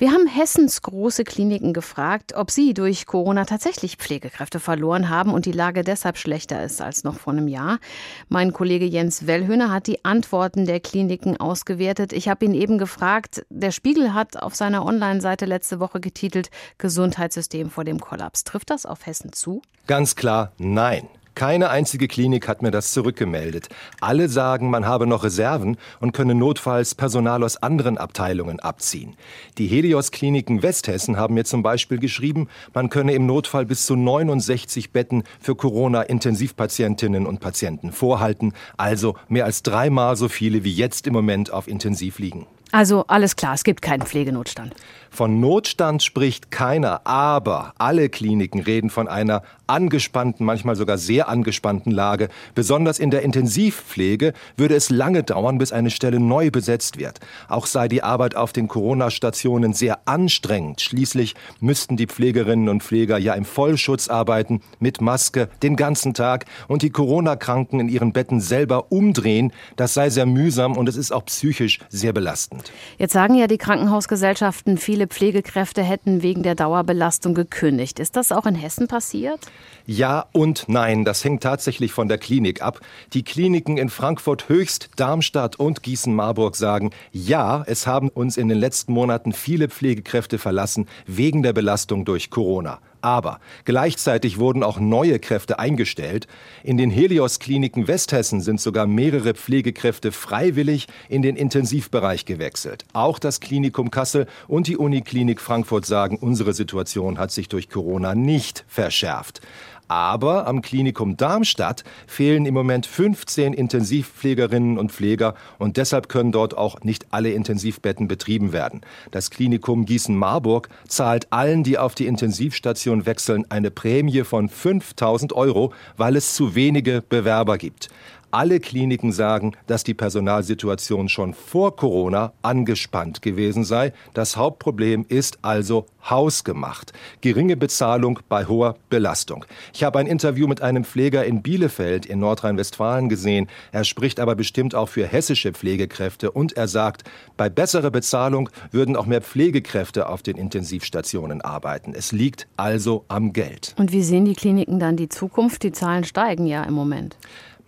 Wir 0.00 0.12
haben 0.12 0.28
Hessens 0.28 0.80
große 0.82 1.24
Kliniken 1.24 1.72
gefragt, 1.72 2.32
ob 2.36 2.52
sie 2.52 2.72
durch 2.72 3.04
Corona 3.04 3.46
tatsächlich 3.46 3.96
Pflegekräfte 3.96 4.60
verloren 4.60 5.08
haben 5.08 5.34
und 5.34 5.44
die 5.44 5.50
Lage 5.50 5.82
deshalb 5.82 6.18
schlechter 6.18 6.62
ist 6.62 6.80
als 6.80 7.02
noch 7.02 7.18
vor 7.18 7.32
einem 7.32 7.48
Jahr. 7.48 7.80
Mein 8.28 8.52
Kollege 8.52 8.84
Jens 8.84 9.26
Wellhöhner 9.26 9.72
hat 9.72 9.88
die 9.88 10.04
Antworten 10.04 10.66
der 10.66 10.78
Kliniken 10.78 11.36
ausgewertet. 11.36 12.12
Ich 12.12 12.28
habe 12.28 12.44
ihn 12.44 12.54
eben 12.54 12.78
gefragt, 12.78 13.44
der 13.50 13.72
Spiegel 13.72 14.14
hat 14.14 14.40
auf 14.40 14.54
seiner 14.54 14.86
Online-Seite 14.86 15.46
letzte 15.46 15.80
Woche 15.80 15.98
getitelt 15.98 16.52
Gesundheitssystem 16.78 17.68
vor 17.68 17.82
dem 17.82 17.98
Kollaps. 17.98 18.44
Trifft 18.44 18.70
das 18.70 18.86
auf 18.86 19.04
Hessen 19.04 19.32
zu? 19.32 19.62
Ganz 19.88 20.14
klar, 20.14 20.52
nein. 20.58 21.08
Keine 21.38 21.70
einzige 21.70 22.08
Klinik 22.08 22.48
hat 22.48 22.62
mir 22.62 22.72
das 22.72 22.90
zurückgemeldet. 22.90 23.68
Alle 24.00 24.28
sagen, 24.28 24.70
man 24.70 24.86
habe 24.86 25.06
noch 25.06 25.22
Reserven 25.22 25.76
und 26.00 26.10
könne 26.10 26.34
notfalls 26.34 26.96
Personal 26.96 27.44
aus 27.44 27.62
anderen 27.62 27.96
Abteilungen 27.96 28.58
abziehen. 28.58 29.14
Die 29.56 29.68
Helios-Kliniken 29.68 30.64
Westhessen 30.64 31.16
haben 31.16 31.34
mir 31.34 31.44
zum 31.44 31.62
Beispiel 31.62 32.00
geschrieben, 32.00 32.48
man 32.74 32.88
könne 32.88 33.12
im 33.12 33.26
Notfall 33.26 33.66
bis 33.66 33.86
zu 33.86 33.94
69 33.94 34.90
Betten 34.90 35.22
für 35.38 35.54
Corona-Intensivpatientinnen 35.54 37.24
und 37.24 37.38
Patienten 37.38 37.92
vorhalten, 37.92 38.52
also 38.76 39.14
mehr 39.28 39.44
als 39.44 39.62
dreimal 39.62 40.16
so 40.16 40.28
viele 40.28 40.64
wie 40.64 40.72
jetzt 40.72 41.06
im 41.06 41.12
Moment 41.12 41.52
auf 41.52 41.68
Intensiv 41.68 42.18
liegen. 42.18 42.48
Also 42.72 43.04
alles 43.08 43.36
klar, 43.36 43.54
es 43.54 43.64
gibt 43.64 43.82
keinen 43.82 44.02
Pflegenotstand. 44.02 44.74
Von 45.10 45.40
Notstand 45.40 46.02
spricht 46.02 46.50
keiner, 46.50 47.06
aber 47.06 47.72
alle 47.78 48.08
Kliniken 48.08 48.60
reden 48.60 48.90
von 48.90 49.08
einer 49.08 49.42
angespannten, 49.66 50.46
manchmal 50.46 50.76
sogar 50.76 50.98
sehr 50.98 51.28
angespannten 51.28 51.90
Lage. 51.90 52.28
Besonders 52.54 52.98
in 52.98 53.10
der 53.10 53.22
Intensivpflege 53.22 54.32
würde 54.56 54.74
es 54.74 54.90
lange 54.90 55.22
dauern, 55.22 55.58
bis 55.58 55.72
eine 55.72 55.90
Stelle 55.90 56.20
neu 56.20 56.50
besetzt 56.50 56.98
wird. 56.98 57.20
Auch 57.48 57.66
sei 57.66 57.88
die 57.88 58.02
Arbeit 58.02 58.36
auf 58.36 58.52
den 58.52 58.68
Corona-Stationen 58.68 59.72
sehr 59.72 60.00
anstrengend. 60.06 60.80
Schließlich 60.80 61.34
müssten 61.60 61.96
die 61.96 62.06
Pflegerinnen 62.06 62.68
und 62.68 62.82
Pfleger 62.82 63.18
ja 63.18 63.34
im 63.34 63.44
Vollschutz 63.44 64.08
arbeiten, 64.08 64.60
mit 64.78 65.00
Maske, 65.00 65.48
den 65.62 65.76
ganzen 65.76 66.14
Tag 66.14 66.46
und 66.66 66.82
die 66.82 66.90
Corona-Kranken 66.90 67.80
in 67.80 67.88
ihren 67.88 68.12
Betten 68.12 68.40
selber 68.40 68.90
umdrehen. 68.92 69.52
Das 69.76 69.94
sei 69.94 70.10
sehr 70.10 70.26
mühsam 70.26 70.76
und 70.76 70.88
es 70.88 70.96
ist 70.96 71.12
auch 71.12 71.24
psychisch 71.26 71.80
sehr 71.88 72.12
belastend. 72.12 72.57
Jetzt 72.98 73.12
sagen 73.12 73.34
ja 73.34 73.46
die 73.46 73.58
Krankenhausgesellschaften, 73.58 74.78
viele 74.78 75.06
Pflegekräfte 75.06 75.82
hätten 75.82 76.22
wegen 76.22 76.42
der 76.42 76.54
Dauerbelastung 76.54 77.34
gekündigt. 77.34 77.98
Ist 77.98 78.16
das 78.16 78.32
auch 78.32 78.46
in 78.46 78.54
Hessen 78.54 78.88
passiert? 78.88 79.40
Ja 79.86 80.26
und 80.32 80.64
nein, 80.68 81.04
das 81.04 81.24
hängt 81.24 81.42
tatsächlich 81.42 81.92
von 81.92 82.08
der 82.08 82.18
Klinik 82.18 82.62
ab. 82.62 82.80
Die 83.14 83.22
Kliniken 83.22 83.78
in 83.78 83.88
Frankfurt 83.88 84.48
Höchst, 84.48 84.90
Darmstadt 84.96 85.56
und 85.56 85.82
Gießen-Marburg 85.82 86.56
sagen, 86.56 86.90
ja, 87.12 87.62
es 87.66 87.86
haben 87.86 88.08
uns 88.08 88.36
in 88.36 88.48
den 88.48 88.58
letzten 88.58 88.92
Monaten 88.92 89.32
viele 89.32 89.68
Pflegekräfte 89.68 90.38
verlassen 90.38 90.88
wegen 91.06 91.42
der 91.42 91.52
Belastung 91.52 92.04
durch 92.04 92.30
Corona. 92.30 92.80
Aber 93.08 93.40
gleichzeitig 93.64 94.38
wurden 94.38 94.62
auch 94.62 94.78
neue 94.78 95.18
Kräfte 95.18 95.58
eingestellt. 95.58 96.26
In 96.62 96.76
den 96.76 96.90
Helios-Kliniken 96.90 97.88
Westhessen 97.88 98.42
sind 98.42 98.60
sogar 98.60 98.86
mehrere 98.86 99.32
Pflegekräfte 99.32 100.12
freiwillig 100.12 100.88
in 101.08 101.22
den 101.22 101.34
Intensivbereich 101.34 102.26
gewechselt. 102.26 102.84
Auch 102.92 103.18
das 103.18 103.40
Klinikum 103.40 103.90
Kassel 103.90 104.26
und 104.46 104.66
die 104.66 104.76
Uniklinik 104.76 105.40
Frankfurt 105.40 105.86
sagen, 105.86 106.18
unsere 106.20 106.52
Situation 106.52 107.18
hat 107.18 107.30
sich 107.30 107.48
durch 107.48 107.70
Corona 107.70 108.14
nicht 108.14 108.66
verschärft. 108.68 109.40
Aber 109.88 110.46
am 110.46 110.60
Klinikum 110.62 111.16
Darmstadt 111.16 111.82
fehlen 112.06 112.44
im 112.44 112.54
Moment 112.54 112.86
15 112.86 113.54
Intensivpflegerinnen 113.54 114.78
und 114.78 114.92
Pfleger 114.92 115.34
und 115.58 115.78
deshalb 115.78 116.08
können 116.10 116.30
dort 116.30 116.56
auch 116.56 116.80
nicht 116.82 117.06
alle 117.10 117.30
Intensivbetten 117.30 118.06
betrieben 118.06 118.52
werden. 118.52 118.82
Das 119.10 119.30
Klinikum 119.30 119.86
Gießen-Marburg 119.86 120.68
zahlt 120.86 121.32
allen, 121.32 121.64
die 121.64 121.78
auf 121.78 121.94
die 121.94 122.06
Intensivstation 122.06 123.06
wechseln, 123.06 123.46
eine 123.48 123.70
Prämie 123.70 124.24
von 124.24 124.50
5000 124.50 125.32
Euro, 125.32 125.72
weil 125.96 126.16
es 126.16 126.34
zu 126.34 126.54
wenige 126.54 127.02
Bewerber 127.08 127.56
gibt. 127.56 127.88
Alle 128.30 128.60
Kliniken 128.60 129.10
sagen, 129.10 129.52
dass 129.66 129.84
die 129.84 129.94
Personalsituation 129.94 131.08
schon 131.08 131.32
vor 131.32 131.76
Corona 131.76 132.34
angespannt 132.42 133.22
gewesen 133.22 133.64
sei. 133.64 133.94
Das 134.12 134.36
Hauptproblem 134.36 135.06
ist 135.08 135.38
also 135.40 135.86
hausgemacht. 136.10 136.92
Geringe 137.22 137.56
Bezahlung 137.56 138.20
bei 138.28 138.44
hoher 138.44 138.76
Belastung. 138.90 139.46
Ich 139.72 139.82
habe 139.82 139.98
ein 139.98 140.06
Interview 140.06 140.46
mit 140.46 140.60
einem 140.60 140.84
Pfleger 140.84 141.24
in 141.24 141.40
Bielefeld 141.40 142.04
in 142.04 142.18
Nordrhein-Westfalen 142.18 143.08
gesehen. 143.08 143.48
Er 143.72 143.84
spricht 143.84 144.20
aber 144.20 144.34
bestimmt 144.34 144.74
auch 144.74 144.90
für 144.90 145.06
hessische 145.06 145.52
Pflegekräfte 145.52 146.30
und 146.30 146.54
er 146.54 146.68
sagt, 146.68 147.04
bei 147.38 147.48
besserer 147.48 147.90
Bezahlung 147.90 148.50
würden 148.70 148.94
auch 148.94 149.06
mehr 149.06 149.22
Pflegekräfte 149.22 150.06
auf 150.06 150.22
den 150.22 150.36
Intensivstationen 150.36 151.40
arbeiten. 151.40 151.94
Es 151.94 152.12
liegt 152.12 152.46
also 152.58 153.06
am 153.08 153.32
Geld. 153.32 153.74
Und 153.78 153.90
wie 153.92 154.02
sehen 154.02 154.26
die 154.26 154.34
Kliniken 154.34 154.78
dann 154.78 154.96
die 154.96 155.08
Zukunft? 155.08 155.62
Die 155.62 155.72
Zahlen 155.72 156.04
steigen 156.04 156.46
ja 156.46 156.62
im 156.64 156.74
Moment. 156.74 157.16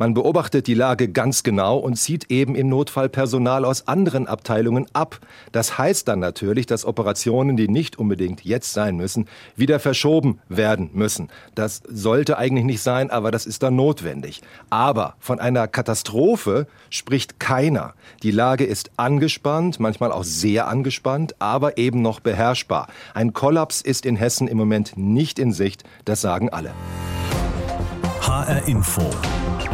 Man 0.01 0.15
beobachtet 0.15 0.67
die 0.67 0.73
Lage 0.73 1.11
ganz 1.11 1.43
genau 1.43 1.77
und 1.77 1.97
zieht 1.97 2.31
eben 2.31 2.55
im 2.55 2.71
Notfall 2.71 3.11
Personal 3.11 3.67
aus 3.67 3.87
anderen 3.87 4.27
Abteilungen 4.27 4.87
ab. 4.95 5.21
Das 5.53 5.77
heißt 5.77 6.09
dann 6.09 6.21
natürlich, 6.21 6.65
dass 6.65 6.87
Operationen, 6.87 7.59
die 7.59 7.69
nicht 7.69 7.99
unbedingt 7.99 8.43
jetzt 8.43 8.73
sein 8.73 8.97
müssen, 8.97 9.29
wieder 9.57 9.79
verschoben 9.79 10.41
werden 10.49 10.89
müssen. 10.95 11.29
Das 11.55 11.83
sollte 11.87 12.39
eigentlich 12.39 12.65
nicht 12.65 12.81
sein, 12.81 13.11
aber 13.11 13.31
das 13.31 13.45
ist 13.45 13.63
dann 13.63 13.77
notwendig. 13.77 14.41
Aber 14.71 15.17
von 15.19 15.39
einer 15.39 15.69
Katastrophe 15.69 16.67
spricht 16.89 17.39
keiner. 17.39 17.93
Die 18.23 18.31
Lage 18.31 18.65
ist 18.65 18.93
angespannt, 18.97 19.81
manchmal 19.81 20.13
auch 20.13 20.25
sehr 20.25 20.67
angespannt, 20.67 21.35
aber 21.41 21.77
eben 21.77 22.01
noch 22.01 22.21
beherrschbar. 22.21 22.87
Ein 23.13 23.35
Kollaps 23.35 23.83
ist 23.83 24.07
in 24.07 24.17
Hessen 24.17 24.49
im 24.49 24.57
Moment 24.57 24.97
nicht 24.97 25.39
in 25.39 25.53
Sicht, 25.53 25.85
das 26.07 26.23
sagen 26.23 26.49
alle. 26.49 26.71
HR 28.23 28.67
Info. 28.67 29.03